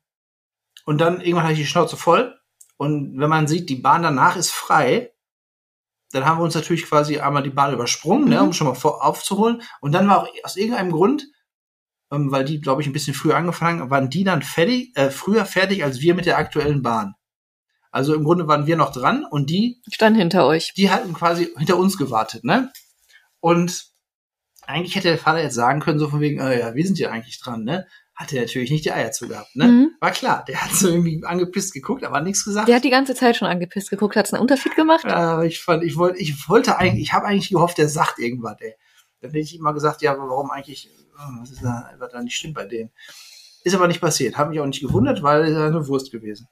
und 0.85 0.99
dann 1.01 1.19
irgendwann 1.19 1.43
hatte 1.43 1.53
ich 1.53 1.59
die 1.59 1.65
Schnauze 1.65 1.97
voll. 1.97 2.38
Und 2.79 3.19
wenn 3.19 3.29
man 3.29 3.47
sieht, 3.47 3.69
die 3.69 3.75
Bahn 3.75 4.03
danach 4.03 4.37
ist 4.37 4.51
frei, 4.51 5.11
dann 6.11 6.25
haben 6.25 6.39
wir 6.39 6.43
uns 6.45 6.55
natürlich 6.55 6.85
quasi 6.85 7.19
einmal 7.19 7.43
die 7.43 7.49
Bahn 7.49 7.73
übersprungen, 7.73 8.29
ne, 8.29 8.37
Mhm. 8.37 8.47
um 8.47 8.53
schon 8.53 8.67
mal 8.67 8.73
vor, 8.73 9.03
aufzuholen. 9.05 9.61
Und 9.81 9.91
dann 9.91 10.07
war 10.07 10.23
auch 10.23 10.27
aus 10.43 10.55
irgendeinem 10.55 10.91
Grund, 10.93 11.27
ähm, 12.09 12.31
weil 12.31 12.45
die, 12.45 12.61
glaube 12.61 12.81
ich, 12.81 12.87
ein 12.87 12.93
bisschen 12.93 13.13
früher 13.13 13.35
angefangen 13.35 13.81
haben, 13.81 13.89
waren 13.91 14.09
die 14.09 14.23
dann 14.23 14.41
fertig, 14.41 14.95
äh, 14.95 15.11
früher 15.11 15.45
fertig 15.45 15.83
als 15.83 15.99
wir 15.99 16.15
mit 16.15 16.25
der 16.25 16.37
aktuellen 16.37 16.81
Bahn. 16.81 17.15
Also 17.91 18.13
im 18.15 18.23
Grunde 18.23 18.47
waren 18.47 18.65
wir 18.65 18.77
noch 18.77 18.93
dran 18.93 19.25
und 19.29 19.49
die 19.49 19.81
stand 19.91 20.15
hinter 20.15 20.45
euch. 20.47 20.73
die 20.77 20.89
hatten 20.89 21.13
quasi 21.13 21.49
hinter 21.57 21.75
uns 21.77 21.97
gewartet, 21.97 22.45
ne? 22.45 22.71
Und 23.41 23.87
eigentlich 24.61 24.95
hätte 24.95 25.09
der 25.09 25.17
Vater 25.17 25.41
jetzt 25.43 25.55
sagen 25.55 25.81
können, 25.81 25.99
so 25.99 26.07
von 26.07 26.21
wegen, 26.21 26.39
äh, 26.39 26.59
ja, 26.59 26.75
wir 26.75 26.85
sind 26.85 26.97
ja 26.97 27.09
eigentlich 27.11 27.39
dran, 27.41 27.63
ne? 27.65 27.87
Hat 28.19 28.34
er 28.34 28.41
natürlich 28.41 28.69
nicht 28.69 28.84
die 28.84 28.91
Eier 28.91 29.13
zu 29.13 29.29
gehabt, 29.29 29.55
ne? 29.55 29.65
Mhm. 29.65 29.91
War 30.01 30.12
klar, 30.12 30.43
der 30.45 30.62
hat 30.62 30.73
so 30.73 30.89
irgendwie 30.89 31.23
angepisst 31.23 31.73
geguckt, 31.73 32.03
aber 32.03 32.17
hat 32.17 32.25
nichts 32.25 32.43
gesagt. 32.43 32.67
Der 32.67 32.75
hat 32.75 32.84
die 32.84 32.89
ganze 32.89 33.15
Zeit 33.15 33.38
schon 33.38 33.47
angepisst 33.47 33.89
geguckt. 33.89 34.17
Hat 34.17 34.25
es 34.25 34.34
einen 34.34 34.41
Unterschied 34.41 34.75
gemacht? 34.75 35.05
äh, 35.05 35.47
ich 35.47 35.62
fand, 35.62 35.86
ich 35.86 35.95
wollte, 35.95 36.19
ich 36.19 36.49
wollte 36.49 36.77
eigentlich, 36.77 37.01
ich 37.01 37.13
habe 37.13 37.25
eigentlich 37.27 37.49
gehofft, 37.49 37.77
der 37.77 37.88
sagt 37.88 38.19
irgendwas, 38.19 38.58
ey. 38.60 38.75
Dann 39.21 39.32
hätte 39.32 39.39
ich 39.39 39.55
immer 39.55 39.73
gesagt, 39.73 40.01
ja, 40.01 40.12
aber 40.12 40.27
warum 40.27 40.51
eigentlich, 40.51 40.88
äh, 40.88 41.39
was 41.39 41.49
ist 41.49 41.63
da, 41.63 41.91
was 41.97 42.12
da 42.12 42.21
nicht 42.21 42.36
stimmt 42.36 42.55
bei 42.55 42.65
denen? 42.65 42.91
Ist 43.63 43.73
aber 43.73 43.88
nicht 43.88 44.01
passiert. 44.01 44.38
Hat 44.38 44.49
mich 44.49 44.60
auch 44.60 44.65
nicht 44.65 44.82
gewundert, 44.82 45.23
weil 45.23 45.43
es 45.43 45.51
ist 45.51 45.55
eine 45.55 45.88
Wurst 45.88 46.12
gewesen. 46.12 46.49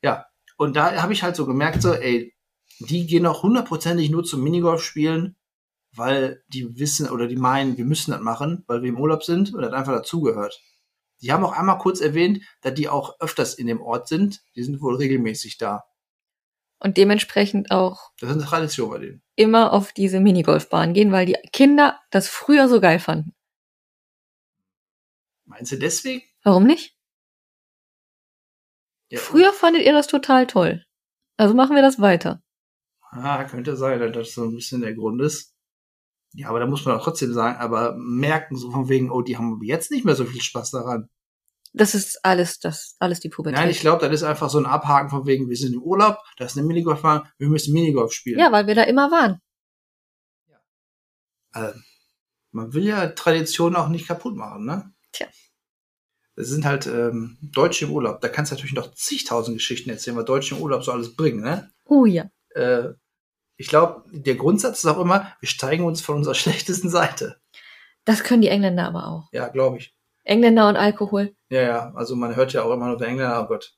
Ja. 0.00 0.24
Und 0.56 0.76
da 0.76 1.02
habe 1.02 1.12
ich 1.12 1.22
halt 1.22 1.36
so 1.36 1.44
gemerkt, 1.44 1.82
so, 1.82 1.92
ey, 1.92 2.34
die 2.78 3.06
gehen 3.06 3.26
auch 3.26 3.42
hundertprozentig 3.42 4.08
nur 4.08 4.24
zum 4.24 4.42
Minigolf 4.42 4.82
spielen, 4.82 5.36
weil 5.94 6.42
die 6.48 6.78
wissen 6.78 7.10
oder 7.10 7.26
die 7.26 7.36
meinen, 7.36 7.76
wir 7.76 7.84
müssen 7.84 8.12
das 8.12 8.20
machen, 8.22 8.64
weil 8.66 8.80
wir 8.80 8.88
im 8.88 8.98
Urlaub 8.98 9.24
sind 9.24 9.52
und 9.52 9.60
das 9.60 9.74
einfach 9.74 9.92
dazugehört. 9.92 10.58
Die 11.22 11.32
haben 11.32 11.44
auch 11.44 11.52
einmal 11.52 11.78
kurz 11.78 12.00
erwähnt, 12.00 12.44
dass 12.60 12.74
die 12.74 12.88
auch 12.88 13.18
öfters 13.20 13.54
in 13.54 13.66
dem 13.66 13.80
Ort 13.80 14.08
sind. 14.08 14.42
Die 14.54 14.62
sind 14.62 14.80
wohl 14.82 14.96
regelmäßig 14.96 15.56
da. 15.58 15.84
Und 16.78 16.98
dementsprechend 16.98 17.70
auch 17.70 18.10
Das 18.20 18.28
ist 18.30 18.36
eine 18.36 18.44
Tradition 18.44 18.90
bei 18.90 18.98
denen. 18.98 19.22
immer 19.34 19.72
auf 19.72 19.92
diese 19.92 20.20
Minigolfbahn 20.20 20.92
gehen, 20.92 21.10
weil 21.12 21.24
die 21.26 21.36
Kinder 21.52 21.98
das 22.10 22.28
früher 22.28 22.68
so 22.68 22.80
geil 22.80 22.98
fanden. 22.98 23.32
Meinst 25.46 25.72
du 25.72 25.78
deswegen? 25.78 26.22
Warum 26.42 26.64
nicht? 26.64 26.94
Ja, 29.08 29.18
Früher 29.20 29.52
fandet 29.52 29.82
ihr 29.82 29.92
das 29.92 30.06
total 30.08 30.46
toll. 30.46 30.84
Also 31.38 31.54
machen 31.54 31.76
wir 31.76 31.82
das 31.82 32.00
weiter. 32.00 32.42
Ah, 33.10 33.44
könnte 33.44 33.76
sein, 33.76 34.00
dass 34.00 34.12
das 34.12 34.32
so 34.34 34.44
ein 34.44 34.54
bisschen 34.54 34.80
der 34.82 34.94
Grund 34.94 35.22
ist. 35.22 35.55
Ja, 36.36 36.50
aber 36.50 36.60
da 36.60 36.66
muss 36.66 36.84
man 36.84 36.94
auch 36.96 37.02
trotzdem 37.02 37.32
sagen, 37.32 37.58
aber 37.58 37.96
merken 37.96 38.56
so 38.56 38.70
von 38.70 38.90
wegen, 38.90 39.10
oh, 39.10 39.22
die 39.22 39.38
haben 39.38 39.58
jetzt 39.62 39.90
nicht 39.90 40.04
mehr 40.04 40.14
so 40.14 40.26
viel 40.26 40.42
Spaß 40.42 40.70
daran. 40.70 41.08
Das 41.72 41.94
ist 41.94 42.24
alles, 42.24 42.58
das, 42.58 42.94
alles 42.98 43.20
die 43.20 43.30
Pubertät. 43.30 43.58
Nein, 43.58 43.70
ich 43.70 43.80
glaube, 43.80 44.06
das 44.06 44.20
ist 44.20 44.22
einfach 44.22 44.50
so 44.50 44.58
ein 44.58 44.66
Abhaken 44.66 45.08
von 45.08 45.26
wegen, 45.26 45.48
wir 45.48 45.56
sind 45.56 45.72
im 45.72 45.82
Urlaub, 45.82 46.18
da 46.36 46.44
ist 46.44 46.56
eine 46.56 46.66
Minigolfbahn, 46.66 47.26
wir 47.38 47.48
müssen 47.48 47.72
Minigolf 47.72 48.12
spielen. 48.12 48.38
ja, 48.38 48.52
weil 48.52 48.66
wir 48.66 48.74
da 48.74 48.82
immer 48.82 49.10
waren. 49.10 49.40
Äh, 51.54 51.72
man 52.50 52.74
will 52.74 52.84
ja 52.84 53.08
Traditionen 53.08 53.76
auch 53.76 53.88
nicht 53.88 54.06
kaputt 54.06 54.36
machen, 54.36 54.66
ne? 54.66 54.92
Tja. 55.12 55.28
Das 56.34 56.48
sind 56.48 56.66
halt 56.66 56.86
ähm, 56.86 57.38
Deutsche 57.40 57.86
im 57.86 57.92
Urlaub. 57.92 58.20
Da 58.20 58.28
kannst 58.28 58.52
du 58.52 58.56
natürlich 58.56 58.74
noch 58.74 58.92
zigtausend 58.92 59.56
Geschichten 59.56 59.88
erzählen, 59.88 60.18
was 60.18 60.26
Deutsche 60.26 60.54
im 60.54 60.60
Urlaub 60.60 60.84
so 60.84 60.92
alles 60.92 61.16
bringen, 61.16 61.40
ne? 61.40 61.70
Oh 61.86 62.04
ja. 62.04 62.28
Äh, 62.50 62.90
ich 63.56 63.68
glaube, 63.68 64.04
der 64.10 64.34
Grundsatz 64.34 64.78
ist 64.78 64.86
auch 64.86 64.98
immer, 65.00 65.32
wir 65.40 65.48
steigen 65.48 65.84
uns 65.84 66.00
von 66.00 66.16
unserer 66.16 66.34
schlechtesten 66.42 66.88
Seite. 66.90 67.36
Das 68.04 68.22
können 68.22 68.42
die 68.42 68.48
Engländer 68.48 68.86
aber 68.86 69.06
auch. 69.08 69.28
Ja, 69.32 69.48
glaube 69.48 69.78
ich. 69.78 69.94
Engländer 70.24 70.68
und 70.68 70.76
Alkohol. 70.76 71.34
Ja, 71.50 71.62
ja, 71.62 71.92
also 71.94 72.16
man 72.16 72.34
hört 72.36 72.52
ja 72.52 72.62
auch 72.62 72.72
immer 72.72 72.86
nur 72.88 72.96
der 72.96 73.08
Engländer, 73.08 73.42
oh 73.42 73.46
Gott. 73.46 73.74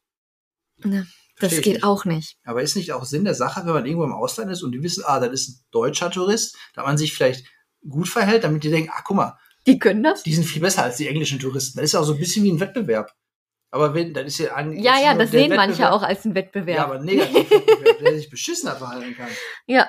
Ne, 0.79 1.07
das 1.41 1.61
geht 1.61 1.67
nicht. 1.75 1.85
auch 1.85 2.05
nicht. 2.05 2.39
Aber 2.45 2.63
ist 2.63 2.77
nicht 2.77 2.93
auch 2.93 3.05
Sinn 3.05 3.25
der 3.25 3.35
Sache, 3.35 3.67
wenn 3.67 3.73
man 3.75 3.85
irgendwo 3.87 4.05
im 4.05 4.13
Ausland 4.13 4.51
ist 4.51 4.63
und 4.63 4.73
die 4.73 4.83
wissen, 4.83 5.05
ah, 5.07 5.21
das 5.21 5.33
ist 5.33 5.49
ein 5.49 5.65
deutscher 5.73 6.11
Tourist, 6.11 6.57
da 6.75 6.85
man 6.85 6.97
sich 6.99 7.15
vielleicht 7.15 7.47
gut 7.89 8.09
verhält, 8.09 8.45
damit 8.45 8.65
die 8.65 8.71
denken, 8.71 8.91
ah, 8.95 9.03
guck 9.05 9.17
mal, 9.17 9.39
Die 9.67 9.79
können 9.79 10.03
das? 10.03 10.23
die 10.23 10.35
sind 10.35 10.45
viel 10.45 10.63
besser 10.63 10.85
als 10.85 10.97
die 10.97 11.09
englischen 11.09 11.39
Touristen. 11.39 11.79
Das 11.79 11.85
ist 11.87 11.93
ja 11.93 12.01
auch 12.01 12.05
so 12.05 12.15
ein 12.15 12.19
bisschen 12.19 12.45
wie 12.45 12.51
ein 12.53 12.61
Wettbewerb. 12.61 13.13
Aber 13.71 13.93
wenn, 13.95 14.15
dann 14.15 14.27
ist 14.27 14.39
ja 14.39 14.55
eigentlich. 14.55 14.83
Ja, 14.83 14.99
ja, 14.99 15.15
das 15.15 15.31
sehen 15.31 15.55
manche 15.55 15.83
Wettbewerb- 15.83 15.91
auch 15.93 16.03
als 16.03 16.25
einen 16.25 16.35
Wettbewerb. 16.35 16.77
Ja, 16.79 16.85
aber 16.85 16.99
negativ, 17.01 17.49
der 18.01 18.15
sich 18.15 18.31
beschissener 18.31 18.77
verhalten 18.77 19.15
kann. 19.17 19.29
Ja. 19.67 19.89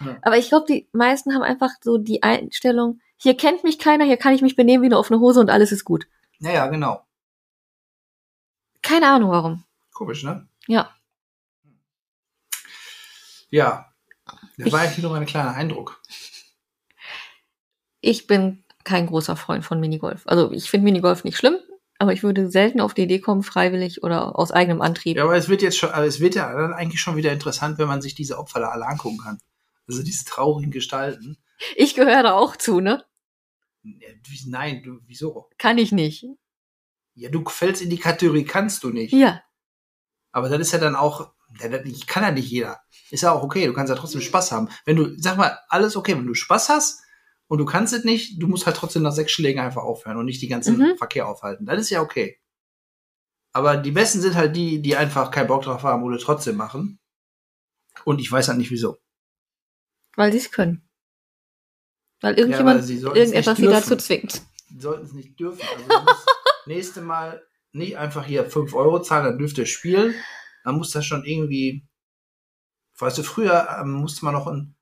Ja. 0.00 0.16
Aber 0.22 0.36
ich 0.38 0.48
glaube, 0.48 0.66
die 0.68 0.88
meisten 0.92 1.32
haben 1.34 1.42
einfach 1.42 1.70
so 1.82 1.98
die 1.98 2.22
Einstellung, 2.24 3.00
hier 3.16 3.36
kennt 3.36 3.62
mich 3.62 3.78
keiner, 3.78 4.04
hier 4.04 4.16
kann 4.16 4.34
ich 4.34 4.42
mich 4.42 4.56
benehmen 4.56 4.82
wie 4.82 4.86
eine 4.88 4.98
offene 4.98 5.20
Hose 5.20 5.38
und 5.38 5.50
alles 5.50 5.70
ist 5.70 5.84
gut. 5.84 6.08
Naja, 6.40 6.66
genau. 6.66 7.06
Keine 8.82 9.08
Ahnung 9.08 9.30
warum. 9.30 9.64
Komisch, 9.92 10.24
ne? 10.24 10.48
Ja. 10.66 10.90
Ja. 13.50 13.92
Das 14.56 14.66
Ich- 14.66 14.72
war 14.72 14.80
eigentlich 14.80 14.98
nur 15.02 15.12
mein 15.12 15.26
kleiner 15.26 15.54
Eindruck. 15.54 16.00
Ich 18.00 18.26
bin 18.26 18.64
kein 18.84 19.06
großer 19.06 19.36
Freund 19.36 19.64
von 19.64 19.78
Minigolf. 19.78 20.22
Also 20.26 20.50
ich 20.50 20.68
finde 20.70 20.84
Minigolf 20.86 21.22
nicht 21.22 21.36
schlimm, 21.36 21.56
aber 22.02 22.12
ich 22.12 22.24
würde 22.24 22.50
selten 22.50 22.80
auf 22.80 22.94
die 22.94 23.02
Idee 23.02 23.20
kommen, 23.20 23.44
freiwillig 23.44 24.02
oder 24.02 24.36
aus 24.36 24.50
eigenem 24.50 24.82
Antrieb. 24.82 25.16
Ja, 25.16 25.22
aber 25.22 25.36
es 25.36 25.48
wird 25.48 25.62
jetzt 25.62 25.78
schon, 25.78 25.90
aber 25.90 26.04
es 26.04 26.18
wird 26.18 26.34
ja 26.34 26.52
dann 26.52 26.72
eigentlich 26.72 27.00
schon 27.00 27.14
wieder 27.14 27.32
interessant, 27.32 27.78
wenn 27.78 27.86
man 27.86 28.02
sich 28.02 28.16
diese 28.16 28.38
Opfer 28.38 28.58
da 28.58 28.70
alle 28.70 28.88
angucken 28.88 29.18
kann. 29.18 29.38
Also 29.86 30.02
diese 30.02 30.24
traurigen 30.24 30.72
Gestalten. 30.72 31.38
Ich 31.76 31.94
gehöre 31.94 32.24
da 32.24 32.32
auch 32.32 32.56
zu, 32.56 32.80
ne? 32.80 33.04
Nein, 34.46 34.82
du, 34.82 34.98
wieso? 35.06 35.48
Kann 35.58 35.78
ich 35.78 35.92
nicht. 35.92 36.26
Ja, 37.14 37.30
du 37.30 37.44
fällst 37.48 37.82
in 37.82 37.90
die 37.90 37.98
Kategorie, 37.98 38.44
kannst 38.44 38.82
du 38.82 38.90
nicht. 38.90 39.12
Ja. 39.12 39.40
Aber 40.32 40.48
das 40.48 40.58
ist 40.58 40.72
ja 40.72 40.80
dann 40.80 40.96
auch, 40.96 41.34
kann 42.08 42.24
ja 42.24 42.32
nicht 42.32 42.50
jeder. 42.50 42.80
Ist 43.12 43.22
ja 43.22 43.30
auch 43.30 43.44
okay, 43.44 43.66
du 43.66 43.74
kannst 43.74 43.90
ja 43.90 43.96
trotzdem 43.96 44.22
Spaß 44.22 44.50
haben. 44.50 44.68
Wenn 44.84 44.96
du, 44.96 45.16
sag 45.18 45.36
mal, 45.36 45.56
alles 45.68 45.94
okay, 45.94 46.16
wenn 46.16 46.26
du 46.26 46.34
Spaß 46.34 46.68
hast 46.68 47.01
und 47.52 47.58
du 47.58 47.66
kannst 47.66 47.92
es 47.92 48.02
nicht, 48.02 48.42
du 48.42 48.48
musst 48.48 48.64
halt 48.64 48.76
trotzdem 48.78 49.02
nach 49.02 49.12
sechs 49.12 49.30
Schlägen 49.30 49.60
einfach 49.60 49.82
aufhören 49.82 50.16
und 50.16 50.24
nicht 50.24 50.40
die 50.40 50.48
ganzen 50.48 50.78
Mhm. 50.78 50.96
Verkehr 50.96 51.28
aufhalten. 51.28 51.66
Das 51.66 51.78
ist 51.78 51.90
ja 51.90 52.00
okay. 52.00 52.38
Aber 53.52 53.76
die 53.76 53.90
Besten 53.90 54.22
sind 54.22 54.34
halt 54.36 54.56
die, 54.56 54.80
die 54.80 54.96
einfach 54.96 55.30
keinen 55.30 55.48
Bock 55.48 55.62
drauf 55.64 55.82
haben 55.82 56.02
oder 56.02 56.16
trotzdem 56.16 56.56
machen. 56.56 56.98
Und 58.06 58.20
ich 58.22 58.32
weiß 58.32 58.48
halt 58.48 58.56
nicht 58.56 58.70
wieso. 58.70 58.96
Weil 60.16 60.32
sie 60.32 60.38
es 60.38 60.50
können. 60.50 60.88
Weil 62.22 62.32
Ja, 62.32 62.38
irgendjemand 62.38 62.78
weil 62.78 62.86
sie 62.86 62.96
sollten 62.96 63.18
es 63.18 63.32
irgendetwas 63.32 63.58
sie 63.58 63.66
dazu 63.66 63.96
zwingt. 63.96 64.42
Die 64.70 64.80
sollten 64.80 65.04
es 65.04 65.12
nicht 65.12 65.38
dürfen. 65.38 65.60
Also 65.60 66.06
nächste 66.64 67.02
Mal 67.02 67.46
nicht 67.72 67.98
einfach 67.98 68.24
hier 68.24 68.48
5 68.50 68.72
Euro 68.72 69.02
zahlen, 69.02 69.26
dann 69.26 69.38
dürft 69.38 69.58
ihr 69.58 69.66
spielen. 69.66 70.14
Man 70.64 70.76
muss 70.76 70.90
das 70.92 71.04
schon 71.04 71.26
irgendwie. 71.26 71.86
Weißt 72.98 73.18
du, 73.18 73.22
früher 73.22 73.68
ähm, 73.78 73.92
musste 73.92 74.24
man 74.24 74.32
noch, 74.32 74.46
ein, 74.46 74.74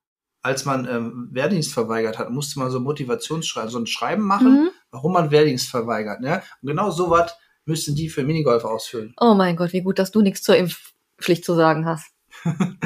als 0.43 0.65
man 0.65 0.87
ähm, 0.89 1.29
Wehrdienst 1.33 1.73
verweigert 1.73 2.19
hat, 2.19 2.31
musste 2.31 2.59
man 2.59 2.71
so 2.71 2.81
Motivationsschreiben, 2.81 3.71
so 3.71 3.79
ein 3.79 3.87
Schreiben 3.87 4.23
machen, 4.23 4.65
Mhm. 4.65 4.71
warum 4.91 5.13
man 5.13 5.31
Wehrdienst 5.31 5.69
verweigert. 5.69 6.21
Ne? 6.21 6.43
Und 6.63 6.69
genau 6.69 6.91
sowas 6.91 7.33
müssten 7.67 7.95
die 7.95 8.09
für 8.09 8.23
Minigolf 8.25 8.65
ausfüllen. 8.65 9.15
Oh 9.21 9.35
mein 9.35 9.57
Gott, 9.57 9.73
wie 9.73 9.83
gut, 9.83 9.99
dass 9.99 10.11
du 10.11 10.23
nichts 10.23 10.43
zur 10.43 10.57
Impfpflicht 10.57 11.45
zu 11.45 11.55
sagen 11.55 11.87
hast. 11.87 12.11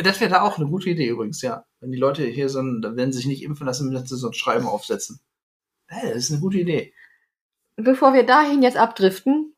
Das 0.00 0.20
wäre 0.20 0.30
da 0.30 0.42
auch 0.42 0.58
eine 0.58 0.68
gute 0.68 0.90
Idee 0.90 1.08
übrigens, 1.08 1.42
ja. 1.42 1.64
Wenn 1.80 1.90
die 1.90 1.98
Leute 1.98 2.24
hier 2.24 2.48
so 2.48 2.60
ein, 2.60 2.80
wenn 2.94 3.10
sie 3.10 3.18
sich 3.18 3.26
nicht 3.26 3.42
impfen 3.42 3.66
lassen, 3.66 3.88
müssen 3.90 4.06
sie 4.06 4.16
so 4.16 4.28
ein 4.28 4.32
Schreiben 4.32 4.64
aufsetzen. 4.64 5.18
Hey, 5.88 6.10
das 6.10 6.18
ist 6.18 6.30
eine 6.30 6.40
gute 6.40 6.58
Idee. 6.58 6.94
Bevor 7.74 8.14
wir 8.14 8.24
dahin 8.24 8.62
jetzt 8.62 8.76
abdriften, 8.76 9.56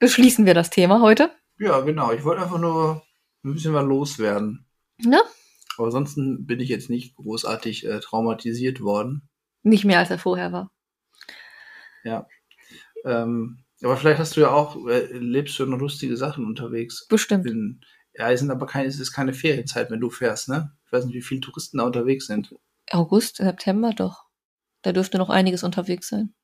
beschließen 0.00 0.46
wir 0.46 0.54
das 0.54 0.70
Thema 0.70 1.00
heute. 1.00 1.30
Ja, 1.60 1.78
genau. 1.82 2.10
Ich 2.10 2.24
wollte 2.24 2.42
einfach 2.42 2.58
nur 2.58 3.02
ein 3.44 3.54
bisschen 3.54 3.72
was 3.72 3.84
loswerden. 3.84 4.66
Ne? 4.98 5.20
Aber 5.78 5.86
ansonsten 5.86 6.46
bin 6.46 6.60
ich 6.60 6.68
jetzt 6.68 6.90
nicht 6.90 7.16
großartig 7.16 7.86
äh, 7.86 8.00
traumatisiert 8.00 8.80
worden. 8.80 9.28
Nicht 9.62 9.84
mehr 9.84 9.98
als 9.98 10.10
er 10.10 10.18
vorher 10.18 10.52
war. 10.52 10.70
Ähm, 13.04 13.64
aber 13.82 13.96
vielleicht 13.96 14.20
hast 14.20 14.36
du 14.36 14.42
ja 14.42 14.50
auch, 14.50 14.86
äh, 14.86 15.06
lebst 15.12 15.58
du 15.58 15.66
noch 15.66 15.78
lustige 15.78 16.16
Sachen 16.16 16.44
unterwegs. 16.44 17.06
Bestimmt. 17.08 17.46
In, 17.46 17.80
ja, 18.14 18.30
es 18.30 18.40
sind 18.40 18.50
aber 18.50 18.66
keine, 18.66 18.88
es 18.88 19.00
ist 19.00 19.12
keine 19.12 19.32
Ferienzeit, 19.32 19.90
wenn 19.90 20.00
du 20.00 20.10
fährst, 20.10 20.48
ne? 20.48 20.72
Ich 20.86 20.92
weiß 20.92 21.04
nicht, 21.06 21.14
wie 21.14 21.22
viele 21.22 21.40
Touristen 21.40 21.78
da 21.78 21.84
unterwegs 21.84 22.26
sind. 22.26 22.54
August, 22.90 23.36
September 23.36 23.92
doch. 23.94 24.24
Da 24.82 24.92
dürfte 24.92 25.18
noch 25.18 25.30
einiges 25.30 25.62
unterwegs 25.62 26.08
sein. 26.08 26.34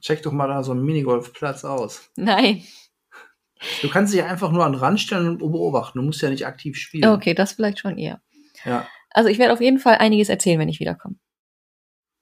Check 0.00 0.22
doch 0.22 0.32
mal 0.32 0.46
da 0.46 0.62
so 0.62 0.72
einen 0.72 0.84
Minigolfplatz 0.84 1.64
aus. 1.64 2.10
Nein. 2.16 2.62
Du 3.80 3.88
kannst 3.88 4.12
dich 4.12 4.22
einfach 4.22 4.52
nur 4.52 4.64
an 4.64 4.72
den 4.72 4.80
Rand 4.80 5.00
stellen 5.00 5.28
und 5.28 5.38
beobachten. 5.38 5.98
Du 5.98 6.04
musst 6.04 6.20
ja 6.20 6.28
nicht 6.28 6.46
aktiv 6.46 6.76
spielen. 6.76 7.08
Okay, 7.08 7.32
das 7.32 7.52
vielleicht 7.52 7.78
schon 7.78 7.96
eher. 7.96 8.20
Ja, 8.64 8.88
Also 9.10 9.28
ich 9.28 9.38
werde 9.38 9.52
auf 9.52 9.60
jeden 9.60 9.78
Fall 9.78 9.96
einiges 9.96 10.28
erzählen, 10.28 10.58
wenn 10.58 10.68
ich 10.68 10.80
wiederkomme. 10.80 11.16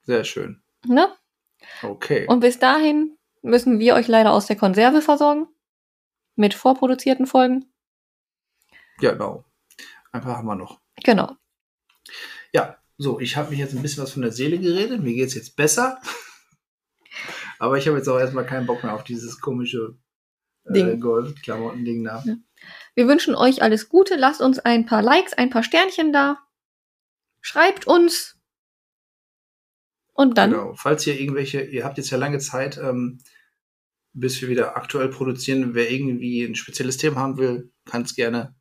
sehr 0.03 0.25
schön. 0.25 0.63
Ne? 0.87 1.09
Okay. 1.83 2.27
Und 2.29 2.41
bis 2.41 2.59
dahin 2.59 3.17
müssen 3.43 3.79
wir 3.79 3.95
euch 3.95 4.07
leider 4.09 4.33
aus 4.33 4.47
der 4.47 4.57
Konserve 4.57 5.01
versorgen. 5.01 5.47
Mit 6.37 6.53
vorproduzierten 6.53 7.27
Folgen. 7.27 7.73
ja, 9.01 9.13
genau. 9.13 9.45
Ein 10.13 10.21
paar 10.21 10.37
haben 10.39 10.47
wir 10.47 10.57
noch. 10.57 10.81
Genau. 11.03 11.33
Ja, 12.53 12.79
so, 12.99 13.19
ich 13.19 13.37
habe 13.37 13.51
mich 13.51 13.59
jetzt 13.59 13.75
ein 13.75 13.83
bisschen 13.83 14.03
was 14.03 14.13
von 14.13 14.23
der 14.23 14.31
Seele 14.33 14.59
geredet. 14.59 15.01
Mir 15.03 15.15
geht's 15.15 15.35
jetzt 15.35 15.57
besser. 15.57 16.01
Aber 17.59 17.79
ich 17.79 17.87
habe 17.89 17.97
jetzt 17.97 18.09
auch 18.09 18.19
erstmal 18.19 18.47
keinen 18.47 18.67
Bock 18.67 18.83
mehr 18.85 18.95
auf 18.95 19.05
dieses 19.05 19.41
komische 19.41 19.97
äh, 20.65 20.73
Ding. 20.73 21.01
Goldklamotten-Ding 21.01 22.05
da. 22.05 22.23
Ja. 22.27 22.35
Wir 22.95 23.09
wünschen 23.09 23.35
euch 23.35 23.63
alles 23.63 23.89
Gute. 23.89 24.17
Lasst 24.17 24.41
uns 24.41 24.59
ein 24.59 24.87
paar 24.87 25.03
Likes, 25.03 25.33
ein 25.33 25.51
paar 25.51 25.63
Sternchen 25.63 26.13
da. 26.13 26.39
Schreibt 27.41 27.87
uns. 27.87 28.39
Und 30.13 30.39
dann, 30.39 30.53
Genau. 30.53 30.75
Falls 30.75 31.07
ihr 31.07 31.19
irgendwelche, 31.21 31.63
ihr 31.63 31.85
habt 31.85 31.99
jetzt 31.99 32.11
ja 32.11 32.19
lange 32.19 32.39
Zeit, 32.39 32.79
ähm, 32.79 33.19
bis 34.13 34.41
wir 34.41 34.49
wieder 34.49 34.77
aktuell 34.77 35.09
produzieren, 35.09 35.75
wer 35.75 35.91
irgendwie 35.91 36.45
ein 36.45 36.55
spezielles 36.55 36.97
Thema 36.97 37.17
haben 37.17 37.37
will, 37.37 37.73
kann 37.85 38.03
es 38.03 38.15
gerne 38.15 38.55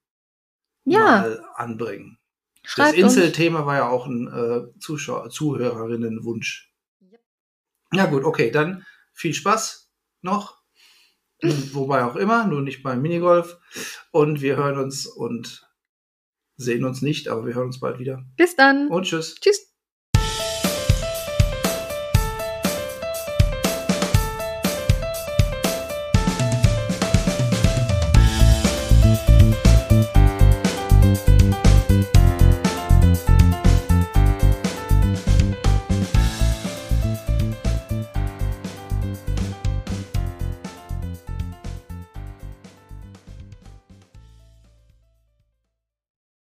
ja, 0.83 0.99
mal 0.99 1.45
anbringen. 1.53 2.17
Das 2.63 2.71
schreibt 2.71 2.97
uns. 2.97 3.15
Insel-Thema 3.15 3.67
war 3.67 3.75
ja 3.75 3.89
auch 3.89 4.07
ein 4.07 4.27
äh, 4.27 4.79
Zuschauer, 4.79 5.29
Zuhörerinnenwunsch. 5.29 6.73
Ja. 7.01 7.19
Ja 7.93 8.05
gut, 8.07 8.23
okay, 8.23 8.49
dann 8.49 8.83
viel 9.11 9.35
Spaß 9.35 9.91
noch. 10.21 10.62
Wobei 11.73 12.03
auch 12.03 12.15
immer, 12.15 12.47
nur 12.47 12.61
nicht 12.61 12.83
beim 12.83 13.01
Minigolf. 13.01 13.59
Und 14.11 14.41
wir 14.41 14.55
hören 14.55 14.77
uns 14.77 15.05
und 15.05 15.69
sehen 16.55 16.85
uns 16.85 17.01
nicht, 17.01 17.27
aber 17.27 17.45
wir 17.45 17.55
hören 17.55 17.67
uns 17.67 17.79
bald 17.79 17.99
wieder. 17.99 18.23
Bis 18.37 18.55
dann. 18.55 18.87
Und 18.87 19.03
tschüss. 19.03 19.35
Tschüss. 19.35 19.72